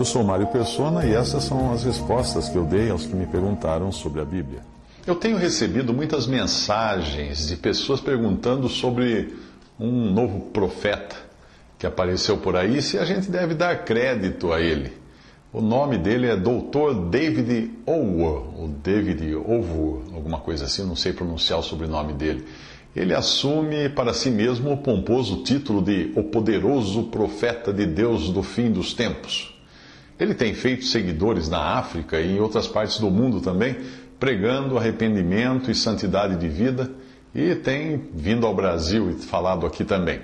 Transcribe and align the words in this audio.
Eu 0.00 0.04
sou 0.06 0.24
Mário 0.24 0.46
Persona 0.46 1.04
e 1.04 1.12
essas 1.12 1.44
são 1.44 1.74
as 1.74 1.84
respostas 1.84 2.48
que 2.48 2.56
eu 2.56 2.64
dei 2.64 2.88
aos 2.88 3.04
que 3.04 3.14
me 3.14 3.26
perguntaram 3.26 3.92
sobre 3.92 4.22
a 4.22 4.24
Bíblia. 4.24 4.60
Eu 5.06 5.14
tenho 5.14 5.36
recebido 5.36 5.92
muitas 5.92 6.26
mensagens 6.26 7.46
de 7.46 7.54
pessoas 7.54 8.00
perguntando 8.00 8.66
sobre 8.66 9.34
um 9.78 10.10
novo 10.10 10.40
profeta 10.54 11.16
que 11.78 11.86
apareceu 11.86 12.38
por 12.38 12.56
aí, 12.56 12.80
se 12.80 12.98
a 12.98 13.04
gente 13.04 13.30
deve 13.30 13.54
dar 13.54 13.84
crédito 13.84 14.54
a 14.54 14.58
ele. 14.62 14.90
O 15.52 15.60
nome 15.60 15.98
dele 15.98 16.28
é 16.28 16.34
Dr. 16.34 17.10
David 17.10 17.70
Ower, 17.84 18.58
ou 18.58 18.68
David 18.82 19.34
Ower, 19.34 20.14
alguma 20.14 20.38
coisa 20.38 20.64
assim, 20.64 20.82
não 20.82 20.96
sei 20.96 21.12
pronunciar 21.12 21.58
o 21.58 21.62
sobrenome 21.62 22.14
dele. 22.14 22.46
Ele 22.96 23.14
assume 23.14 23.90
para 23.90 24.14
si 24.14 24.30
mesmo 24.30 24.72
o 24.72 24.78
pomposo 24.78 25.42
título 25.42 25.82
de 25.82 26.10
O 26.16 26.22
Poderoso 26.22 27.02
Profeta 27.08 27.70
de 27.70 27.84
Deus 27.84 28.30
do 28.30 28.42
Fim 28.42 28.72
dos 28.72 28.94
Tempos. 28.94 29.59
Ele 30.20 30.34
tem 30.34 30.52
feito 30.52 30.84
seguidores 30.84 31.48
na 31.48 31.78
África 31.78 32.20
e 32.20 32.36
em 32.36 32.40
outras 32.40 32.68
partes 32.68 32.98
do 32.98 33.10
mundo 33.10 33.40
também, 33.40 33.76
pregando 34.18 34.76
arrependimento 34.76 35.70
e 35.70 35.74
santidade 35.74 36.36
de 36.36 36.46
vida 36.46 36.90
e 37.34 37.54
tem 37.54 38.10
vindo 38.14 38.46
ao 38.46 38.54
Brasil 38.54 39.10
e 39.10 39.14
falado 39.14 39.64
aqui 39.64 39.82
também. 39.82 40.20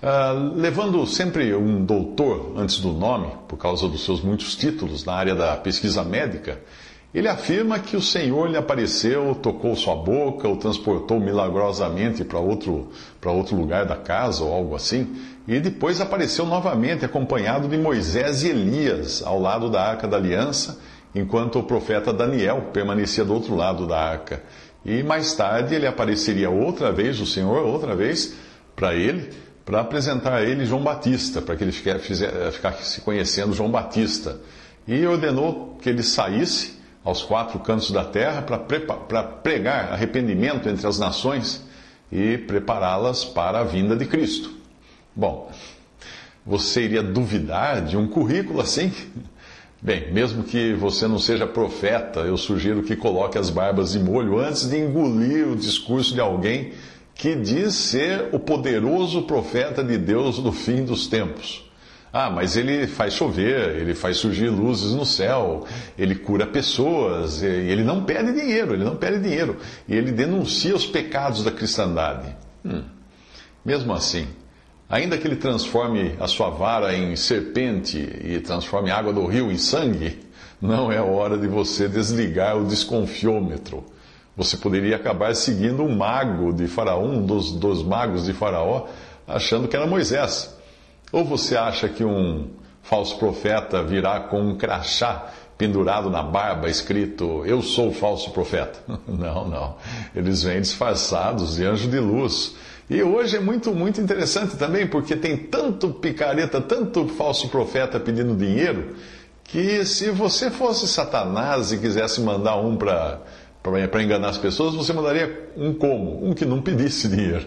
Uh, 0.00 0.54
levando 0.54 1.04
sempre 1.06 1.54
um 1.54 1.84
doutor 1.84 2.52
antes 2.56 2.78
do 2.78 2.92
nome, 2.92 3.32
por 3.48 3.56
causa 3.56 3.88
dos 3.88 4.04
seus 4.04 4.20
muitos 4.20 4.54
títulos 4.54 5.04
na 5.04 5.14
área 5.14 5.34
da 5.34 5.56
pesquisa 5.56 6.04
médica, 6.04 6.60
ele 7.12 7.26
afirma 7.26 7.78
que 7.78 7.96
o 7.96 8.02
Senhor 8.02 8.50
lhe 8.50 8.56
apareceu, 8.56 9.34
tocou 9.34 9.74
sua 9.74 9.96
boca, 9.96 10.46
o 10.46 10.56
transportou 10.56 11.18
milagrosamente 11.18 12.22
para 12.22 12.38
outro, 12.38 12.90
outro 13.24 13.56
lugar 13.56 13.86
da 13.86 13.96
casa 13.96 14.44
ou 14.44 14.52
algo 14.52 14.74
assim, 14.76 15.16
e 15.48 15.58
depois 15.58 15.98
apareceu 15.98 16.44
novamente 16.44 17.06
acompanhado 17.06 17.68
de 17.68 17.78
Moisés 17.78 18.42
e 18.42 18.50
Elias 18.50 19.22
ao 19.24 19.40
lado 19.40 19.70
da 19.70 19.82
arca 19.82 20.06
da 20.06 20.18
aliança, 20.18 20.78
enquanto 21.14 21.58
o 21.58 21.62
profeta 21.62 22.12
Daniel 22.12 22.68
permanecia 22.70 23.24
do 23.24 23.32
outro 23.32 23.56
lado 23.56 23.86
da 23.86 23.98
arca. 23.98 24.42
E 24.84 25.02
mais 25.02 25.32
tarde 25.32 25.74
ele 25.74 25.86
apareceria 25.86 26.50
outra 26.50 26.92
vez, 26.92 27.18
o 27.18 27.24
Senhor, 27.24 27.64
outra 27.64 27.96
vez, 27.96 28.34
para 28.76 28.94
ele, 28.94 29.30
para 29.64 29.80
apresentar 29.80 30.34
a 30.34 30.42
ele 30.42 30.66
João 30.66 30.82
Batista, 30.82 31.40
para 31.40 31.56
que 31.56 31.64
ele 31.64 31.72
ficasse 31.72 33.00
conhecendo 33.00 33.54
João 33.54 33.70
Batista. 33.70 34.38
E 34.86 35.06
ordenou 35.06 35.78
que 35.80 35.88
ele 35.88 36.02
saísse 36.02 36.78
aos 37.02 37.22
quatro 37.22 37.58
cantos 37.60 37.90
da 37.90 38.04
terra 38.04 38.42
para 38.42 39.22
pregar 39.22 39.94
arrependimento 39.94 40.68
entre 40.68 40.86
as 40.86 40.98
nações 40.98 41.66
e 42.12 42.36
prepará-las 42.36 43.24
para 43.24 43.60
a 43.60 43.64
vinda 43.64 43.96
de 43.96 44.04
Cristo. 44.04 44.57
Bom, 45.18 45.50
você 46.46 46.82
iria 46.82 47.02
duvidar 47.02 47.84
de 47.84 47.96
um 47.96 48.06
currículo 48.06 48.60
assim? 48.60 48.92
Bem, 49.82 50.12
mesmo 50.12 50.44
que 50.44 50.74
você 50.74 51.08
não 51.08 51.18
seja 51.18 51.44
profeta, 51.44 52.20
eu 52.20 52.36
sugiro 52.36 52.84
que 52.84 52.94
coloque 52.94 53.36
as 53.36 53.50
barbas 53.50 53.90
de 53.90 53.98
molho 53.98 54.38
antes 54.38 54.70
de 54.70 54.78
engolir 54.78 55.48
o 55.48 55.56
discurso 55.56 56.14
de 56.14 56.20
alguém 56.20 56.72
que 57.16 57.34
diz 57.34 57.74
ser 57.74 58.28
o 58.30 58.38
poderoso 58.38 59.22
profeta 59.22 59.82
de 59.82 59.98
Deus 59.98 60.38
do 60.38 60.52
fim 60.52 60.84
dos 60.84 61.08
tempos. 61.08 61.68
Ah, 62.12 62.30
mas 62.30 62.56
ele 62.56 62.86
faz 62.86 63.14
chover, 63.14 63.74
ele 63.74 63.96
faz 63.96 64.18
surgir 64.18 64.50
luzes 64.50 64.94
no 64.94 65.04
céu, 65.04 65.66
ele 65.98 66.14
cura 66.14 66.46
pessoas, 66.46 67.42
ele 67.42 67.82
não 67.82 68.04
pede 68.04 68.32
dinheiro, 68.32 68.72
ele 68.72 68.84
não 68.84 68.94
pede 68.94 69.18
dinheiro. 69.18 69.56
E 69.88 69.96
ele 69.96 70.12
denuncia 70.12 70.76
os 70.76 70.86
pecados 70.86 71.42
da 71.42 71.50
cristandade. 71.50 72.36
Hum. 72.64 72.84
Mesmo 73.64 73.92
assim, 73.92 74.28
Ainda 74.90 75.18
que 75.18 75.26
ele 75.26 75.36
transforme 75.36 76.14
a 76.18 76.26
sua 76.26 76.48
vara 76.48 76.94
em 76.94 77.14
serpente 77.14 77.98
e 77.98 78.40
transforme 78.40 78.90
a 78.90 78.96
água 78.96 79.12
do 79.12 79.26
rio 79.26 79.52
em 79.52 79.58
sangue, 79.58 80.18
não 80.60 80.90
é 80.90 81.00
hora 81.00 81.36
de 81.36 81.46
você 81.46 81.86
desligar 81.86 82.56
o 82.56 82.64
desconfiômetro. 82.64 83.84
Você 84.34 84.56
poderia 84.56 84.96
acabar 84.96 85.34
seguindo 85.34 85.82
um 85.82 85.94
mago 85.94 86.52
de 86.54 86.66
Faraó, 86.66 87.02
um 87.02 87.24
dos, 87.24 87.52
dos 87.52 87.82
magos 87.82 88.24
de 88.24 88.32
Faraó, 88.32 88.86
achando 89.26 89.68
que 89.68 89.76
era 89.76 89.86
Moisés. 89.86 90.56
Ou 91.12 91.22
você 91.22 91.56
acha 91.56 91.88
que 91.88 92.02
um 92.02 92.48
falso 92.82 93.18
profeta 93.18 93.82
virá 93.82 94.20
com 94.20 94.40
um 94.40 94.56
crachá 94.56 95.26
pendurado 95.58 96.08
na 96.08 96.22
barba, 96.22 96.70
escrito 96.70 97.42
Eu 97.44 97.60
sou 97.60 97.88
o 97.88 97.92
falso 97.92 98.30
profeta? 98.30 98.78
Não, 99.06 99.48
não. 99.48 99.76
Eles 100.14 100.44
vêm 100.44 100.60
disfarçados 100.60 101.56
de 101.56 101.64
anjo 101.64 101.90
de 101.90 101.98
luz 101.98 102.56
e 102.90 103.02
hoje 103.02 103.36
é 103.36 103.40
muito, 103.40 103.74
muito 103.74 104.00
interessante 104.00 104.56
também, 104.56 104.86
porque 104.86 105.14
tem 105.14 105.36
tanto 105.36 105.90
picareta, 105.90 106.60
tanto 106.60 107.06
falso 107.08 107.48
profeta 107.48 108.00
pedindo 108.00 108.34
dinheiro, 108.34 108.96
que 109.44 109.84
se 109.84 110.10
você 110.10 110.50
fosse 110.50 110.88
Satanás 110.88 111.70
e 111.72 111.78
quisesse 111.78 112.20
mandar 112.20 112.56
um 112.56 112.76
para 112.76 113.20
para 113.60 114.02
enganar 114.02 114.30
as 114.30 114.38
pessoas, 114.38 114.74
você 114.74 114.94
mandaria 114.94 115.50
um 115.54 115.74
como? 115.74 116.26
Um 116.26 116.32
que 116.32 116.46
não 116.46 116.62
pedisse 116.62 117.08
dinheiro. 117.08 117.46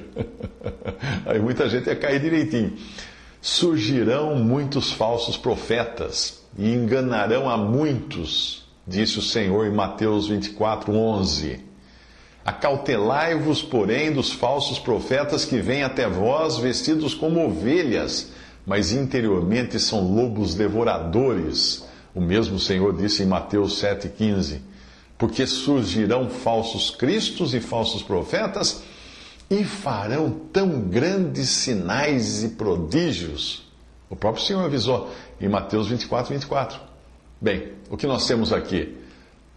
Aí 1.25 1.40
muita 1.40 1.68
gente 1.68 1.88
ia 1.88 1.96
cair 1.96 2.19
direitinho. 2.19 2.73
Surgirão 3.41 4.35
muitos 4.35 4.91
falsos 4.91 5.35
profetas 5.35 6.44
e 6.58 6.72
enganarão 6.72 7.50
a 7.50 7.58
muitos, 7.58 8.68
disse 8.85 9.18
o 9.18 9.22
Senhor 9.22 9.66
em 9.66 9.72
Mateus 9.72 10.28
24, 10.28 10.94
11. 10.94 11.71
Acautelai-vos, 12.44 13.62
porém, 13.62 14.12
dos 14.12 14.31
falsos 14.31 14.79
profetas 14.79 15.46
que 15.46 15.57
vêm 15.59 15.84
até 15.84 16.07
vós 16.09 16.57
vestidos 16.57 17.13
como 17.13 17.46
ovelhas, 17.46 18.31
mas 18.66 18.91
interiormente 18.91 19.79
são 19.79 20.02
lobos 20.02 20.56
devoradores. 20.56 21.85
O 22.16 22.22
mesmo 22.22 22.59
Senhor 22.59 22.96
disse 22.96 23.24
em 23.24 23.28
Mateus 23.28 23.81
7,15: 23.81 24.59
Porque 25.18 25.46
surgirão 25.46 26.29
falsos 26.29 26.90
cristos 26.90 27.53
e 27.53 27.59
falsos 27.59 28.02
profetas 28.02 28.84
e 29.50 29.63
farão 29.63 30.31
tão 30.52 30.81
grandes 30.81 31.50
sinais 31.50 32.44
e 32.44 32.50
prodígios. 32.50 33.69
O 34.09 34.16
próprio 34.16 34.44
Senhor 34.44 34.63
avisou 34.63 35.12
em 35.40 35.47
Mateus 35.47 35.88
24, 35.88 36.34
24. 36.34 36.79
Bem, 37.40 37.73
o 37.90 37.97
que 37.97 38.08
nós 38.08 38.25
temos 38.25 38.52
aqui? 38.52 38.97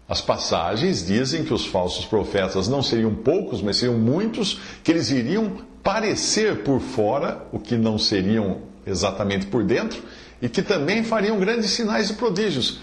As 0.07 0.21
passagens 0.21 1.05
dizem 1.05 1.43
que 1.43 1.53
os 1.53 1.65
falsos 1.65 2.05
profetas 2.05 2.67
não 2.67 2.83
seriam 2.83 3.13
poucos, 3.13 3.61
mas 3.61 3.77
seriam 3.77 3.97
muitos, 3.97 4.59
que 4.83 4.91
eles 4.91 5.09
iriam 5.09 5.57
parecer 5.83 6.63
por 6.63 6.79
fora 6.79 7.43
o 7.51 7.59
que 7.59 7.75
não 7.75 7.97
seriam 7.97 8.61
exatamente 8.85 9.47
por 9.47 9.63
dentro, 9.63 10.03
e 10.39 10.47
que 10.47 10.61
também 10.61 11.03
fariam 11.03 11.39
grandes 11.39 11.71
sinais 11.71 12.11
e 12.11 12.13
prodígios. 12.13 12.79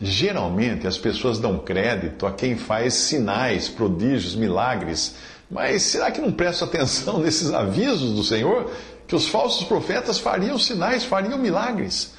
Geralmente 0.00 0.86
as 0.86 0.96
pessoas 0.96 1.38
dão 1.38 1.58
crédito 1.58 2.26
a 2.26 2.32
quem 2.32 2.56
faz 2.56 2.94
sinais, 2.94 3.68
prodígios, 3.68 4.34
milagres, 4.34 5.14
mas 5.50 5.82
será 5.82 6.10
que 6.10 6.20
não 6.20 6.32
prestam 6.32 6.66
atenção 6.66 7.20
nesses 7.22 7.52
avisos 7.52 8.14
do 8.14 8.24
Senhor? 8.24 8.70
Que 9.06 9.14
os 9.14 9.28
falsos 9.28 9.64
profetas 9.64 10.18
fariam 10.18 10.58
sinais, 10.58 11.04
fariam 11.04 11.36
milagres. 11.38 12.14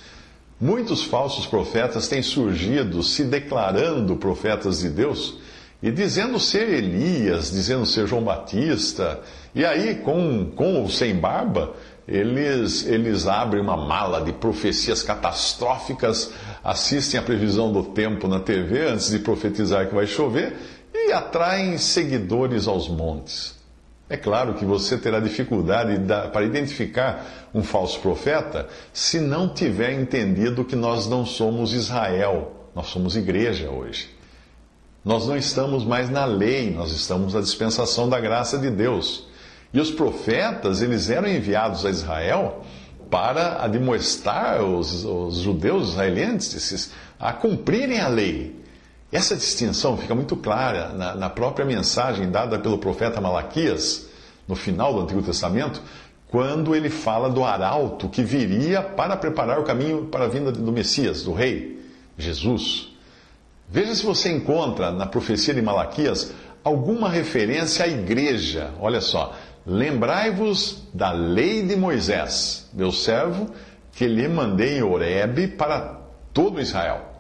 Muitos 0.64 1.04
falsos 1.04 1.46
profetas 1.46 2.08
têm 2.08 2.22
surgido 2.22 3.04
se 3.04 3.26
declarando 3.26 4.16
profetas 4.16 4.80
de 4.80 4.88
Deus 4.88 5.38
e 5.82 5.92
dizendo 5.92 6.40
ser 6.40 6.70
Elias, 6.70 7.52
dizendo 7.52 7.86
ser 7.86 8.08
João 8.08 8.24
Batista, 8.24 9.20
e 9.54 9.66
aí, 9.66 9.96
com, 9.96 10.50
com 10.56 10.76
ou 10.76 10.90
sem 10.90 11.16
barba, 11.18 11.74
eles, 12.08 12.86
eles 12.86 13.28
abrem 13.28 13.62
uma 13.62 13.76
mala 13.76 14.22
de 14.22 14.32
profecias 14.32 15.04
catastróficas, 15.04 16.32
assistem 16.64 17.20
a 17.20 17.24
previsão 17.24 17.70
do 17.70 17.84
tempo 17.84 18.26
na 18.30 18.40
TV 18.40 18.88
antes 18.88 19.10
de 19.10 19.20
profetizar 19.20 19.90
que 19.90 19.94
vai 19.94 20.08
chover 20.08 20.56
e 20.94 21.12
atraem 21.12 21.78
seguidores 21.78 22.70
aos 22.70 22.88
montes. 22.88 23.63
É 24.14 24.18
claro 24.18 24.54
que 24.54 24.64
você 24.64 24.96
terá 24.96 25.20
dificuldade 25.20 26.00
para 26.32 26.46
identificar 26.46 27.50
um 27.52 27.64
falso 27.64 28.00
profeta 28.00 28.68
se 28.94 29.20
não 29.20 29.50
tiver 29.50 29.92
entendido 29.92 30.64
que 30.64 30.76
nós 30.76 31.08
não 31.08 31.26
somos 31.26 31.74
Israel, 31.74 32.70
nós 32.76 32.90
somos 32.90 33.16
igreja 33.16 33.72
hoje. 33.72 34.16
Nós 35.04 35.26
não 35.26 35.36
estamos 35.36 35.84
mais 35.84 36.12
na 36.12 36.26
lei, 36.26 36.70
nós 36.70 36.92
estamos 36.92 37.34
na 37.34 37.42
dispensação 37.42 38.08
da 38.08 38.20
graça 38.20 38.60
de 38.60 38.70
Deus. 38.70 39.26
E 39.74 39.80
os 39.80 39.90
profetas, 39.90 40.84
eles 40.84 41.10
eram 41.10 41.28
enviados 41.28 41.84
a 41.84 41.90
Israel 41.90 42.64
para 43.10 43.64
admoestar 43.64 44.62
os, 44.64 45.04
os 45.04 45.38
judeus 45.38 45.90
israelenses 45.90 46.92
a 47.20 47.34
cumprirem 47.34 48.00
a 48.00 48.10
lei. 48.10 48.63
Essa 49.14 49.36
distinção 49.36 49.96
fica 49.96 50.16
muito 50.16 50.36
clara 50.36 50.90
na, 50.90 51.14
na 51.14 51.30
própria 51.30 51.64
mensagem 51.64 52.32
dada 52.32 52.58
pelo 52.58 52.80
profeta 52.80 53.22
Malaquias, 53.22 54.10
no 54.48 54.56
final 54.56 54.92
do 54.92 55.02
Antigo 55.02 55.22
Testamento, 55.22 55.84
quando 56.28 56.76
ele 56.76 56.90
fala 56.90 57.30
do 57.30 57.44
arauto 57.44 58.10
que 58.10 58.24
viria 58.24 58.82
para 58.82 59.16
preparar 59.16 59.60
o 59.60 59.64
caminho 59.64 60.06
para 60.06 60.26
a 60.26 60.28
vinda 60.28 60.52
do 60.52 60.72
Messias, 60.72 61.22
do 61.22 61.32
Rei, 61.32 61.80
Jesus. 62.18 62.90
Veja 63.70 63.94
se 63.94 64.04
você 64.04 64.32
encontra 64.32 64.92
na 64.92 65.06
profecia 65.06 65.54
de 65.54 65.62
Malaquias 65.62 66.34
alguma 66.64 67.08
referência 67.08 67.86
à 67.86 67.88
igreja. 67.88 68.72
Olha 68.80 69.00
só. 69.00 69.36
Lembrai-vos 69.64 70.88
da 70.92 71.12
lei 71.12 71.62
de 71.62 71.76
Moisés, 71.76 72.68
meu 72.74 72.92
servo, 72.92 73.52
que 73.92 74.08
lhe 74.08 74.28
mandei 74.28 74.80
em 74.80 74.84
Horebe 74.84 75.48
para 75.48 76.02
todo 76.34 76.60
Israel, 76.60 77.13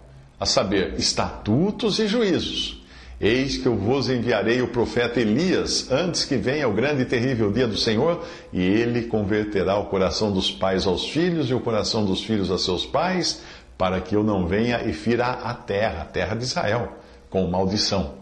a 0.43 0.45
saber, 0.45 0.95
estatutos 0.97 1.99
e 1.99 2.07
juízos 2.07 2.83
Eis 3.23 3.55
que 3.55 3.65
eu 3.65 3.77
vos 3.77 4.09
enviarei 4.09 4.61
o 4.61 4.67
profeta 4.67 5.17
Elias 5.17 5.89
antes 5.89 6.25
que 6.25 6.35
venha 6.35 6.67
o 6.67 6.73
grande 6.73 7.03
e 7.03 7.05
terrível 7.05 7.49
dia 7.53 7.65
do 7.65 7.77
Senhor, 7.77 8.21
e 8.51 8.61
ele 8.61 9.03
converterá 9.03 9.77
o 9.77 9.85
coração 9.85 10.29
dos 10.29 10.51
pais 10.51 10.85
aos 10.85 11.07
filhos 11.07 11.49
e 11.49 11.53
o 11.53 11.61
coração 11.61 12.03
dos 12.03 12.21
filhos 12.21 12.51
a 12.51 12.57
seus 12.57 12.85
pais, 12.85 13.41
para 13.77 14.01
que 14.01 14.13
eu 14.13 14.25
não 14.25 14.45
venha 14.45 14.83
e 14.83 14.91
fira 14.91 15.25
a 15.25 15.53
terra, 15.53 16.01
a 16.01 16.05
terra 16.05 16.35
de 16.35 16.43
Israel, 16.43 16.97
com 17.29 17.47
maldição. 17.47 18.15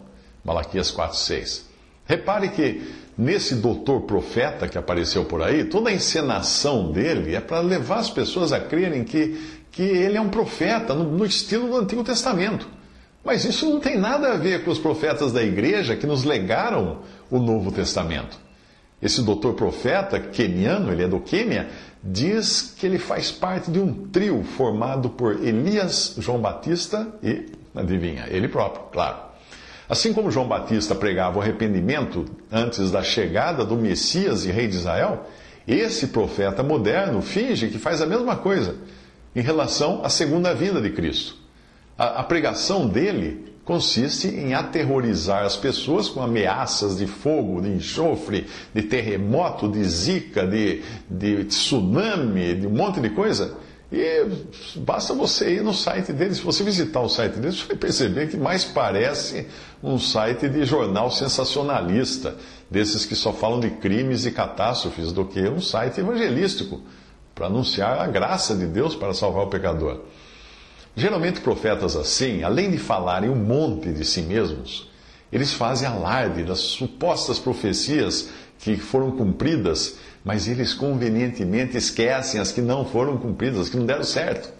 Malaquias 0.44 0.92
4:6. 0.92 1.64
Repare 2.06 2.50
que 2.50 2.82
nesse 3.18 3.56
doutor 3.56 4.02
profeta 4.02 4.68
que 4.68 4.78
apareceu 4.78 5.24
por 5.24 5.42
aí, 5.42 5.64
toda 5.64 5.90
a 5.90 5.92
encenação 5.92 6.92
dele 6.92 7.34
é 7.34 7.40
para 7.40 7.58
levar 7.58 7.98
as 7.98 8.10
pessoas 8.10 8.52
a 8.52 8.60
crerem 8.60 9.02
que, 9.02 9.61
que 9.72 9.82
ele 9.82 10.18
é 10.18 10.20
um 10.20 10.28
profeta 10.28 10.94
no, 10.94 11.04
no 11.04 11.24
estilo 11.24 11.66
do 11.66 11.76
Antigo 11.76 12.04
Testamento. 12.04 12.68
Mas 13.24 13.44
isso 13.44 13.68
não 13.68 13.80
tem 13.80 13.98
nada 13.98 14.32
a 14.32 14.36
ver 14.36 14.64
com 14.64 14.70
os 14.70 14.78
profetas 14.78 15.32
da 15.32 15.42
igreja 15.42 15.96
que 15.96 16.06
nos 16.06 16.24
legaram 16.24 16.98
o 17.30 17.38
Novo 17.38 17.72
Testamento. 17.72 18.38
Esse 19.00 19.22
doutor 19.22 19.54
profeta 19.54 20.20
keniano, 20.20 20.92
ele 20.92 21.04
é 21.04 21.08
do 21.08 21.18
Quênia, 21.18 21.68
diz 22.02 22.74
que 22.78 22.86
ele 22.86 22.98
faz 22.98 23.32
parte 23.32 23.70
de 23.70 23.80
um 23.80 24.08
trio 24.08 24.44
formado 24.44 25.08
por 25.10 25.42
Elias, 25.44 26.14
João 26.18 26.40
Batista 26.40 27.08
e, 27.22 27.46
adivinha, 27.74 28.26
ele 28.28 28.48
próprio, 28.48 28.84
claro. 28.92 29.16
Assim 29.88 30.12
como 30.12 30.30
João 30.30 30.46
Batista 30.46 30.94
pregava 30.94 31.38
o 31.38 31.42
arrependimento 31.42 32.24
antes 32.50 32.90
da 32.90 33.02
chegada 33.02 33.64
do 33.64 33.76
Messias 33.76 34.44
e 34.44 34.50
Rei 34.50 34.68
de 34.68 34.76
Israel, 34.76 35.26
esse 35.66 36.08
profeta 36.08 36.62
moderno 36.62 37.22
finge 37.22 37.68
que 37.68 37.78
faz 37.78 38.00
a 38.00 38.06
mesma 38.06 38.36
coisa 38.36 38.76
em 39.34 39.40
relação 39.40 40.04
à 40.04 40.08
segunda 40.08 40.54
vinda 40.54 40.80
de 40.80 40.90
Cristo. 40.90 41.36
A, 41.96 42.20
a 42.20 42.22
pregação 42.22 42.86
dele 42.86 43.52
consiste 43.64 44.26
em 44.28 44.54
aterrorizar 44.54 45.44
as 45.44 45.56
pessoas 45.56 46.08
com 46.08 46.22
ameaças 46.22 46.96
de 46.96 47.06
fogo, 47.06 47.60
de 47.60 47.68
enxofre, 47.68 48.46
de 48.74 48.82
terremoto, 48.82 49.68
de 49.68 49.84
zika, 49.84 50.46
de, 50.46 50.82
de 51.08 51.44
tsunami, 51.44 52.54
de 52.54 52.66
um 52.66 52.70
monte 52.70 53.00
de 53.00 53.10
coisa. 53.10 53.56
E 53.92 54.26
basta 54.76 55.12
você 55.12 55.56
ir 55.56 55.62
no 55.62 55.74
site 55.74 56.14
deles, 56.14 56.38
se 56.38 56.42
você 56.42 56.64
visitar 56.64 57.00
o 57.00 57.10
site 57.10 57.34
deles, 57.34 57.60
você 57.60 57.68
vai 57.68 57.76
perceber 57.76 58.28
que 58.28 58.38
mais 58.38 58.64
parece 58.64 59.46
um 59.82 59.98
site 59.98 60.48
de 60.48 60.64
jornal 60.64 61.10
sensacionalista, 61.10 62.34
desses 62.70 63.04
que 63.04 63.14
só 63.14 63.34
falam 63.34 63.60
de 63.60 63.68
crimes 63.68 64.24
e 64.24 64.30
catástrofes, 64.30 65.12
do 65.12 65.26
que 65.26 65.42
um 65.42 65.60
site 65.60 66.00
evangelístico, 66.00 66.80
para 67.34 67.46
anunciar 67.46 67.98
a 67.98 68.06
graça 68.06 68.54
de 68.54 68.66
Deus 68.66 68.94
para 68.94 69.14
salvar 69.14 69.44
o 69.44 69.50
pecador. 69.50 70.00
Geralmente, 70.94 71.40
profetas 71.40 71.96
assim, 71.96 72.42
além 72.42 72.70
de 72.70 72.78
falarem 72.78 73.30
um 73.30 73.36
monte 73.36 73.90
de 73.90 74.04
si 74.04 74.22
mesmos, 74.22 74.90
eles 75.32 75.54
fazem 75.54 75.88
alarde 75.88 76.42
das 76.42 76.58
supostas 76.58 77.38
profecias 77.38 78.28
que 78.58 78.76
foram 78.76 79.10
cumpridas, 79.12 79.96
mas 80.22 80.46
eles 80.46 80.74
convenientemente 80.74 81.76
esquecem 81.76 82.38
as 82.38 82.52
que 82.52 82.60
não 82.60 82.84
foram 82.84 83.16
cumpridas, 83.16 83.60
as 83.60 83.68
que 83.70 83.76
não 83.76 83.86
deram 83.86 84.04
certo. 84.04 84.52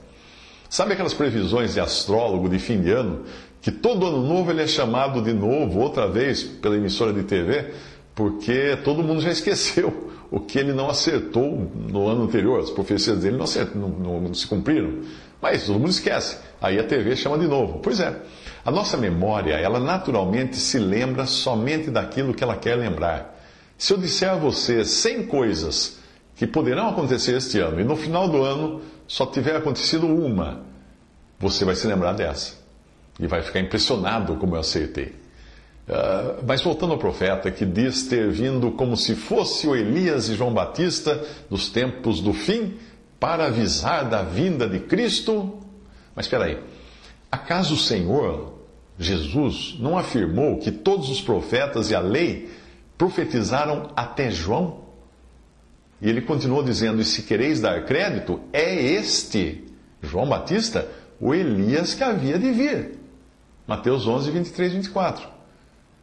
Sabe 0.70 0.94
aquelas 0.94 1.12
previsões 1.12 1.74
de 1.74 1.80
astrólogo 1.80 2.48
de 2.48 2.58
fim 2.58 2.80
de 2.80 2.90
ano, 2.90 3.24
que 3.60 3.70
todo 3.70 4.06
ano 4.06 4.22
novo 4.26 4.50
ele 4.50 4.62
é 4.62 4.66
chamado 4.66 5.20
de 5.20 5.34
novo, 5.34 5.78
outra 5.80 6.08
vez, 6.08 6.42
pela 6.42 6.76
emissora 6.76 7.12
de 7.12 7.22
TV, 7.24 7.74
porque 8.14 8.78
todo 8.82 9.02
mundo 9.02 9.20
já 9.20 9.30
esqueceu 9.30 10.11
o 10.32 10.40
que 10.40 10.58
ele 10.58 10.72
não 10.72 10.88
acertou 10.88 11.70
no 11.74 12.08
ano 12.08 12.22
anterior, 12.22 12.58
as 12.58 12.70
profecias 12.70 13.18
dele 13.18 13.36
não, 13.36 13.44
não, 13.74 13.88
não, 13.90 14.20
não 14.22 14.34
se 14.34 14.46
cumpriram. 14.46 15.02
Mas 15.42 15.66
todo 15.66 15.78
mundo 15.78 15.90
esquece. 15.90 16.38
Aí 16.58 16.78
a 16.78 16.84
TV 16.84 17.14
chama 17.14 17.36
de 17.36 17.46
novo. 17.46 17.80
Pois 17.80 18.00
é. 18.00 18.16
A 18.64 18.70
nossa 18.70 18.96
memória, 18.96 19.54
ela 19.54 19.78
naturalmente 19.78 20.56
se 20.56 20.78
lembra 20.78 21.26
somente 21.26 21.90
daquilo 21.90 22.32
que 22.32 22.42
ela 22.42 22.56
quer 22.56 22.76
lembrar. 22.76 23.38
Se 23.76 23.92
eu 23.92 23.98
disser 23.98 24.30
a 24.30 24.36
você 24.36 24.86
100 24.86 25.26
coisas 25.26 25.98
que 26.34 26.46
poderão 26.46 26.88
acontecer 26.88 27.36
este 27.36 27.58
ano 27.58 27.78
e 27.80 27.84
no 27.84 27.94
final 27.94 28.26
do 28.26 28.42
ano 28.42 28.80
só 29.06 29.26
tiver 29.26 29.54
acontecido 29.54 30.06
uma, 30.06 30.62
você 31.38 31.62
vai 31.62 31.74
se 31.74 31.86
lembrar 31.86 32.14
dessa. 32.14 32.54
E 33.20 33.26
vai 33.26 33.42
ficar 33.42 33.60
impressionado 33.60 34.36
como 34.36 34.56
eu 34.56 34.60
acertei. 34.60 35.14
Uh, 35.88 36.44
mas 36.46 36.62
voltando 36.62 36.92
ao 36.92 36.98
profeta 36.98 37.50
que 37.50 37.66
diz 37.66 38.04
ter 38.04 38.30
vindo 38.30 38.70
como 38.70 38.96
se 38.96 39.16
fosse 39.16 39.66
o 39.66 39.74
Elias 39.74 40.28
e 40.28 40.34
João 40.36 40.54
Batista 40.54 41.20
dos 41.50 41.68
tempos 41.68 42.20
do 42.20 42.32
fim, 42.32 42.74
para 43.18 43.46
avisar 43.46 44.08
da 44.08 44.22
vinda 44.22 44.68
de 44.68 44.80
Cristo. 44.80 45.60
Mas 46.14 46.26
espera 46.26 46.46
aí, 46.46 46.58
acaso 47.30 47.74
o 47.74 47.78
Senhor, 47.78 48.58
Jesus, 48.98 49.76
não 49.78 49.98
afirmou 49.98 50.58
que 50.58 50.70
todos 50.70 51.08
os 51.08 51.20
profetas 51.20 51.90
e 51.90 51.94
a 51.94 52.00
lei 52.00 52.50
profetizaram 52.96 53.90
até 53.96 54.30
João? 54.30 54.82
E 56.00 56.08
ele 56.08 56.20
continuou 56.20 56.62
dizendo: 56.62 57.00
E 57.00 57.04
se 57.04 57.22
quereis 57.22 57.60
dar 57.60 57.84
crédito, 57.84 58.40
é 58.52 58.74
este, 58.74 59.64
João 60.02 60.28
Batista, 60.28 60.88
o 61.20 61.32
Elias 61.32 61.94
que 61.94 62.02
havia 62.02 62.38
de 62.38 62.50
vir. 62.50 62.98
Mateus 63.66 64.06
11, 64.06 64.30
23, 64.30 64.72
24. 64.72 65.28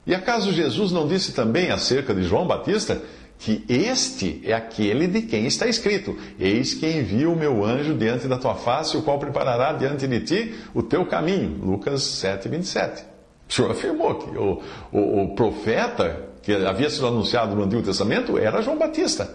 E 0.09 0.15
acaso 0.15 0.51
Jesus 0.51 0.91
não 0.91 1.07
disse 1.07 1.33
também 1.33 1.69
acerca 1.69 2.15
de 2.15 2.23
João 2.23 2.47
Batista 2.47 2.99
que 3.37 3.63
este 3.69 4.41
é 4.43 4.53
aquele 4.53 5.05
de 5.05 5.21
quem 5.21 5.45
está 5.45 5.67
escrito: 5.67 6.17
Eis 6.39 6.73
que 6.73 6.87
envio 6.87 7.31
o 7.31 7.35
meu 7.35 7.63
anjo 7.63 7.93
diante 7.93 8.27
da 8.27 8.35
tua 8.35 8.55
face, 8.55 8.97
o 8.97 9.03
qual 9.03 9.19
preparará 9.19 9.71
diante 9.71 10.07
de 10.07 10.19
ti 10.21 10.55
o 10.73 10.81
teu 10.81 11.05
caminho. 11.05 11.63
Lucas 11.63 12.01
7, 12.01 12.49
27. 12.49 13.03
O 13.47 13.53
Senhor 13.53 13.69
afirmou 13.69 14.15
que 14.15 14.35
o, 14.35 14.59
o, 14.91 15.25
o 15.25 15.35
profeta 15.35 16.25
que 16.41 16.53
havia 16.53 16.89
sido 16.89 17.05
anunciado 17.05 17.55
no 17.55 17.61
Antigo 17.61 17.83
Testamento 17.83 18.35
era 18.35 18.63
João 18.63 18.79
Batista. 18.79 19.29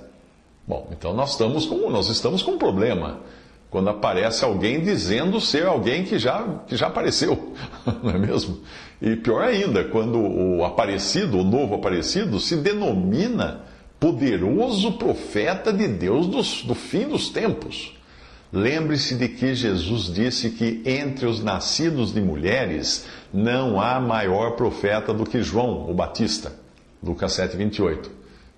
Bom, 0.66 0.88
então 0.90 1.14
nós 1.14 1.30
estamos 1.30 1.66
com, 1.66 1.88
nós 1.88 2.08
estamos 2.08 2.42
com 2.42 2.50
um 2.50 2.58
problema 2.58 3.20
quando 3.74 3.90
aparece 3.90 4.44
alguém 4.44 4.80
dizendo 4.84 5.40
ser 5.40 5.66
alguém 5.66 6.04
que 6.04 6.16
já, 6.16 6.60
que 6.64 6.76
já 6.76 6.86
apareceu, 6.86 7.54
não 8.04 8.10
é 8.12 8.16
mesmo? 8.16 8.60
E 9.02 9.16
pior 9.16 9.42
ainda, 9.42 9.82
quando 9.82 10.16
o 10.16 10.64
aparecido, 10.64 11.38
o 11.38 11.42
novo 11.42 11.74
aparecido, 11.74 12.38
se 12.38 12.54
denomina 12.54 13.62
poderoso 13.98 14.92
profeta 14.92 15.72
de 15.72 15.88
Deus 15.88 16.28
dos, 16.28 16.62
do 16.62 16.72
fim 16.72 17.08
dos 17.08 17.30
tempos. 17.30 17.98
Lembre-se 18.52 19.16
de 19.16 19.28
que 19.28 19.56
Jesus 19.56 20.04
disse 20.04 20.50
que 20.50 20.80
entre 20.86 21.26
os 21.26 21.42
nascidos 21.42 22.14
de 22.14 22.20
mulheres 22.20 23.08
não 23.32 23.80
há 23.80 23.98
maior 23.98 24.52
profeta 24.52 25.12
do 25.12 25.26
que 25.26 25.42
João, 25.42 25.90
o 25.90 25.94
Batista. 25.94 26.52
Lucas 27.02 27.32
7, 27.32 27.56
28. 27.56 28.08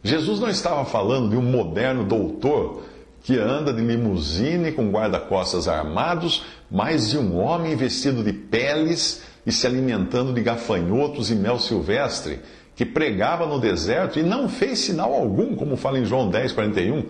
Jesus 0.04 0.40
não 0.40 0.50
estava 0.50 0.85
falando 0.85 1.30
de 1.30 1.37
um 1.38 1.42
moderno 1.42 2.04
doutor 2.04 2.82
que 3.26 3.37
anda 3.37 3.73
de 3.73 3.83
limusine 3.83 4.71
com 4.71 4.88
guarda-costas 4.88 5.66
armados, 5.66 6.45
mas 6.71 7.11
de 7.11 7.18
um 7.18 7.37
homem 7.37 7.75
vestido 7.75 8.23
de 8.23 8.33
peles 8.33 9.25
e 9.45 9.50
se 9.50 9.66
alimentando 9.66 10.33
de 10.33 10.40
gafanhotos 10.40 11.28
e 11.28 11.35
mel 11.35 11.59
silvestre 11.59 12.38
que 12.76 12.87
pregava 12.87 13.45
no 13.45 13.59
deserto 13.59 14.21
e 14.21 14.23
não 14.23 14.49
fez 14.49 14.78
sinal 14.78 15.12
algum, 15.12 15.56
como 15.56 15.76
fala 15.76 15.99
em 15.99 16.04
João 16.04 16.30
10, 16.30 16.52
41. 16.52 17.04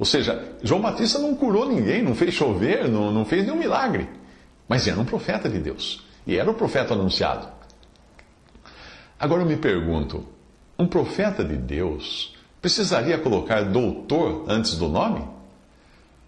Ou 0.00 0.04
seja, 0.04 0.42
João 0.64 0.80
Batista 0.80 1.20
não 1.20 1.36
curou 1.36 1.68
ninguém, 1.68 2.02
não 2.02 2.16
fez 2.16 2.34
chover, 2.34 2.88
não, 2.88 3.12
não 3.12 3.24
fez 3.24 3.44
nenhum 3.44 3.56
milagre. 3.56 4.08
Mas 4.68 4.88
era 4.88 4.98
um 4.98 5.04
profeta 5.04 5.48
de 5.48 5.60
Deus. 5.60 6.04
E 6.26 6.36
era 6.36 6.50
o 6.50 6.54
profeta 6.54 6.94
anunciado. 6.94 7.46
Agora 9.16 9.42
eu 9.42 9.46
me 9.46 9.56
pergunto: 9.56 10.26
um 10.76 10.88
profeta 10.88 11.44
de 11.44 11.54
Deus 11.54 12.34
precisaria 12.60 13.16
colocar 13.16 13.62
doutor 13.62 14.44
antes 14.48 14.76
do 14.76 14.88
nome? 14.88 15.40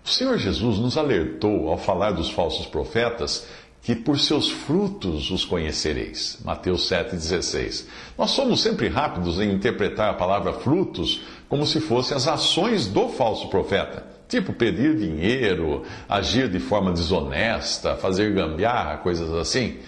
O 0.05 0.09
Senhor 0.09 0.37
Jesus 0.37 0.79
nos 0.79 0.99
alertou, 0.99 1.71
ao 1.71 1.79
falar 1.79 2.11
dos 2.11 2.29
falsos 2.29 2.67
profetas, 2.67 3.47
que 3.81 3.95
por 3.95 4.19
seus 4.19 4.51
frutos 4.51 5.31
os 5.31 5.47
conhecereis. 5.47 6.39
Mateus 6.45 6.91
7,16. 6.91 7.87
Nós 8.17 8.33
somos 8.33 8.63
sempre 8.63 8.89
rápidos 8.89 9.41
em 9.41 9.51
interpretar 9.51 10.11
a 10.11 10.15
palavra 10.15 10.53
frutos 10.53 11.23
como 11.49 11.67
se 11.67 11.81
fossem 11.81 12.15
as 12.15 12.29
ações 12.29 12.87
do 12.87 13.09
falso 13.09 13.49
profeta. 13.49 14.05
Tipo 14.29 14.53
pedir 14.53 14.95
dinheiro, 14.95 15.85
agir 16.07 16.51
de 16.51 16.59
forma 16.59 16.93
desonesta, 16.93 17.97
fazer 17.97 18.35
gambiarra, 18.35 18.99
coisas 18.99 19.33
assim. 19.33 19.79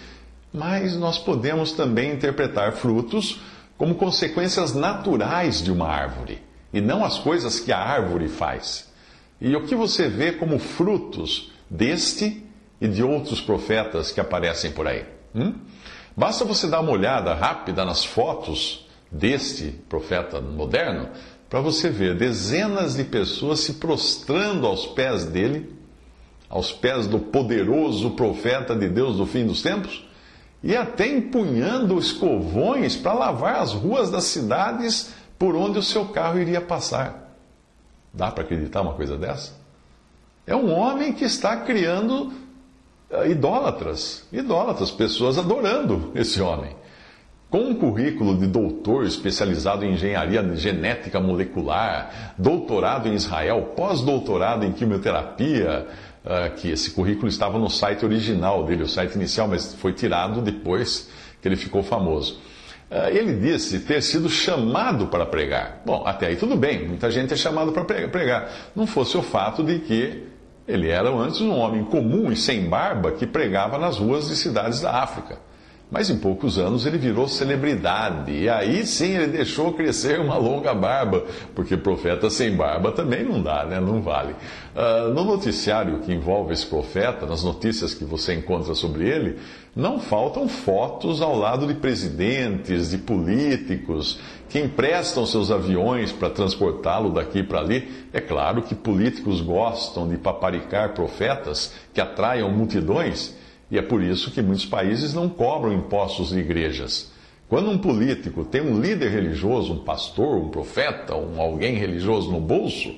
Mas 0.51 0.97
nós 0.97 1.19
podemos 1.19 1.73
também 1.73 2.13
interpretar 2.13 2.73
frutos 2.73 3.41
como 3.77 3.95
consequências 3.95 4.75
naturais 4.75 5.63
de 5.63 5.71
uma 5.71 5.89
árvore, 5.89 6.39
e 6.73 6.81
não 6.81 7.05
as 7.05 7.19
coisas 7.19 7.61
que 7.61 7.71
a 7.71 7.79
árvore 7.79 8.29
faz. 8.29 8.87
E 9.41 9.55
o 9.55 9.65
que 9.67 9.75
você 9.75 10.09
vê 10.09 10.33
como 10.33 10.59
frutos 10.59 11.53
deste 11.69 12.45
e 12.81 12.89
de 12.89 13.03
outros 13.03 13.41
profetas 13.41 14.11
que 14.11 14.21
aparecem 14.21 14.73
por 14.73 14.87
aí. 14.87 15.05
Hum? 15.35 15.55
Basta 16.17 16.45
você 16.45 16.67
dar 16.67 16.81
uma 16.81 16.93
olhada 16.93 17.35
rápida 17.35 17.85
nas 17.85 18.05
fotos 18.05 18.87
deste 19.11 19.71
profeta 19.89 20.41
moderno 20.41 21.11
para 21.49 21.61
você 21.61 21.89
ver 21.89 22.17
dezenas 22.17 22.97
de 22.97 23.05
pessoas 23.05 23.61
se 23.61 23.75
prostrando 23.75 24.67
aos 24.67 24.87
pés 24.87 25.25
dele, 25.25 25.75
aos 26.49 26.73
pés 26.73 27.07
do 27.07 27.19
poderoso 27.19 28.11
profeta 28.13 28.75
de 28.75 28.89
Deus 28.89 29.17
do 29.17 29.27
fim 29.27 29.47
dos 29.47 29.63
tempos, 29.63 30.07
e 30.63 30.75
até 30.75 31.07
empunhando 31.07 31.99
escovões 31.99 32.97
para 32.97 33.13
lavar 33.13 33.57
as 33.57 33.73
ruas 33.73 34.11
das 34.11 34.25
cidades 34.25 35.15
por 35.39 35.55
onde 35.55 35.79
o 35.79 35.83
seu 35.83 36.07
carro 36.07 36.41
iria 36.41 36.61
passar. 36.61 37.26
Dá 38.17 38.31
para 38.31 38.45
acreditar 38.45 38.81
uma 38.81 38.95
coisa 38.95 39.19
dessa? 39.19 39.53
É 40.47 40.57
um 40.57 40.73
homem 40.73 41.13
que 41.13 41.25
está 41.25 41.59
criando 41.59 42.33
eh, 43.11 43.29
idólatras, 43.29 44.27
idólatras, 44.33 44.91
pessoas 44.91 45.37
adorando 45.37 46.13
esse 46.15 46.41
homem. 46.41 46.75
Com 47.51 47.59
um 47.59 47.75
currículo 47.75 48.37
de 48.39 48.47
doutor 48.47 49.05
especializado 49.05 49.85
em 49.85 49.93
engenharia 49.93 50.43
genética 50.57 51.21
molecular, 51.21 52.35
doutorado 52.39 53.07
em 53.07 53.15
Israel, 53.15 53.75
pós-doutorado 53.77 54.65
em 54.65 54.73
quimioterapia, 54.73 55.87
uh, 56.25 56.55
que 56.57 56.71
esse 56.71 56.91
currículo 56.91 57.29
estava 57.29 57.57
no 57.57 57.71
site 57.71 58.05
original 58.05 58.65
dele, 58.65 58.83
o 58.83 58.89
site 58.89 59.15
inicial, 59.15 59.47
mas 59.47 59.75
foi 59.75 59.93
tirado 59.93 60.43
depois 60.43 61.09
que 61.41 61.47
ele 61.47 61.55
ficou 61.55 61.85
famoso. 61.85 62.41
Uh, 62.91 63.09
ele 63.11 63.35
disse 63.35 63.81
ter 63.81 64.01
sido 64.01 64.29
chamado 64.29 65.09
para 65.09 65.27
pregar. 65.27 65.83
Bom, 65.85 66.05
até 66.07 66.29
aí 66.29 66.37
tudo 66.37 66.57
bem, 66.57 66.87
muita 66.87 67.11
gente 67.11 67.35
é 67.35 67.37
chamado 67.37 67.73
para 67.73 67.85
pregar. 67.85 68.49
Não 68.77 68.87
fosse 68.87 69.17
o 69.17 69.23
fato 69.23 69.65
de 69.65 69.81
que 69.81 70.23
ele 70.69 70.89
era 70.89 71.09
antes 71.11 71.41
um 71.41 71.53
homem 71.53 71.85
comum 71.85 72.31
e 72.31 72.37
sem 72.37 72.69
barba 72.69 73.13
que 73.13 73.27
pregava 73.27 73.79
nas 73.79 73.99
ruas 73.99 74.29
de 74.29 74.37
cidades 74.37 74.81
da 74.81 75.03
África. 75.03 75.39
Mas 75.89 76.11
em 76.11 76.19
poucos 76.19 76.59
anos 76.59 76.85
ele 76.85 76.99
virou 76.99 77.29
celebridade. 77.29 78.33
E 78.33 78.49
aí 78.49 78.85
sim 78.85 79.15
ele 79.15 79.29
deixou 79.29 79.73
crescer 79.73 80.19
uma 80.19 80.37
longa 80.37 80.75
barba, 80.75 81.25
porque 81.55 81.77
profeta 81.77 82.29
sem 82.29 82.57
barba 82.57 82.91
também 82.91 83.25
não 83.25 83.41
dá, 83.41 83.65
né? 83.65 83.79
Não 83.79 84.03
vale. 84.03 84.35
Uh, 84.75 85.15
no 85.15 85.25
noticiário 85.25 86.01
que 86.01 86.13
envolve 86.13 86.53
esse 86.53 86.67
profeta, 86.67 87.25
nas 87.25 87.45
notícias 87.45 87.95
que 87.95 88.05
você 88.05 88.35
encontra 88.35 88.75
sobre 88.75 89.09
ele, 89.09 89.39
não 89.77 90.01
faltam 90.01 90.49
fotos 90.49 91.23
ao 91.23 91.37
lado 91.37 91.69
de 91.69 91.75
presidentes, 91.75 92.91
de 92.91 92.99
políticos, 92.99 94.19
que 94.49 94.59
emprestam 94.59 95.25
seus 95.25 95.53
aviões 95.53 96.11
para 96.11 96.31
transportá-lo 96.31 97.13
daqui 97.13 97.45
para 97.45 97.61
ali. 97.61 97.89
É 98.13 98.21
claro 98.21 98.63
que 98.63 98.75
políticos 98.75 99.41
gostam 99.41 100.09
de 100.09 100.17
paparicar 100.17 100.95
profetas 100.95 101.73
que 101.95 102.01
atraiam 102.01 102.51
multidões. 102.51 103.37
E 103.71 103.79
é 103.79 103.83
por 103.83 104.03
isso 104.03 104.31
que 104.31 104.41
muitos 104.41 104.67
países 104.67 105.13
não 105.13 105.29
cobram 105.29 105.73
impostos 105.73 106.31
de 106.31 106.39
igrejas. 106.39 107.11
Quando 107.49 107.71
um 107.71 107.79
político 107.79 108.45
tem 108.45 108.61
um 108.61 108.81
líder 108.81 109.11
religioso, 109.11 109.73
um 109.73 109.85
pastor, 109.85 110.37
um 110.37 110.49
profeta, 110.49 111.15
um 111.15 111.41
alguém 111.41 111.75
religioso 111.75 112.31
no 112.31 112.41
bolso, 112.41 112.95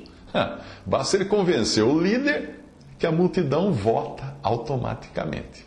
basta 0.86 1.16
ele 1.16 1.26
convencer 1.26 1.84
o 1.84 2.00
líder 2.00 2.60
que 2.98 3.06
a 3.06 3.12
multidão 3.12 3.72
vota 3.72 4.36
automaticamente. 4.42 5.66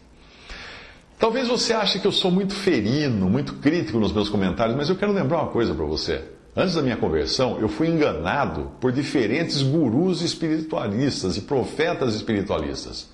Talvez 1.17 1.47
você 1.47 1.73
ache 1.73 1.99
que 1.99 2.07
eu 2.07 2.11
sou 2.11 2.31
muito 2.31 2.53
ferino, 2.53 3.29
muito 3.29 3.53
crítico 3.55 3.99
nos 3.99 4.11
meus 4.11 4.27
comentários, 4.27 4.75
mas 4.75 4.89
eu 4.89 4.95
quero 4.95 5.11
lembrar 5.11 5.43
uma 5.43 5.51
coisa 5.51 5.73
para 5.73 5.85
você. 5.85 6.23
Antes 6.55 6.73
da 6.73 6.81
minha 6.81 6.97
conversão, 6.97 7.59
eu 7.59 7.69
fui 7.69 7.87
enganado 7.87 8.71
por 8.81 8.91
diferentes 8.91 9.61
gurus 9.61 10.21
espiritualistas 10.21 11.37
e 11.37 11.41
profetas 11.41 12.15
espiritualistas. 12.15 13.07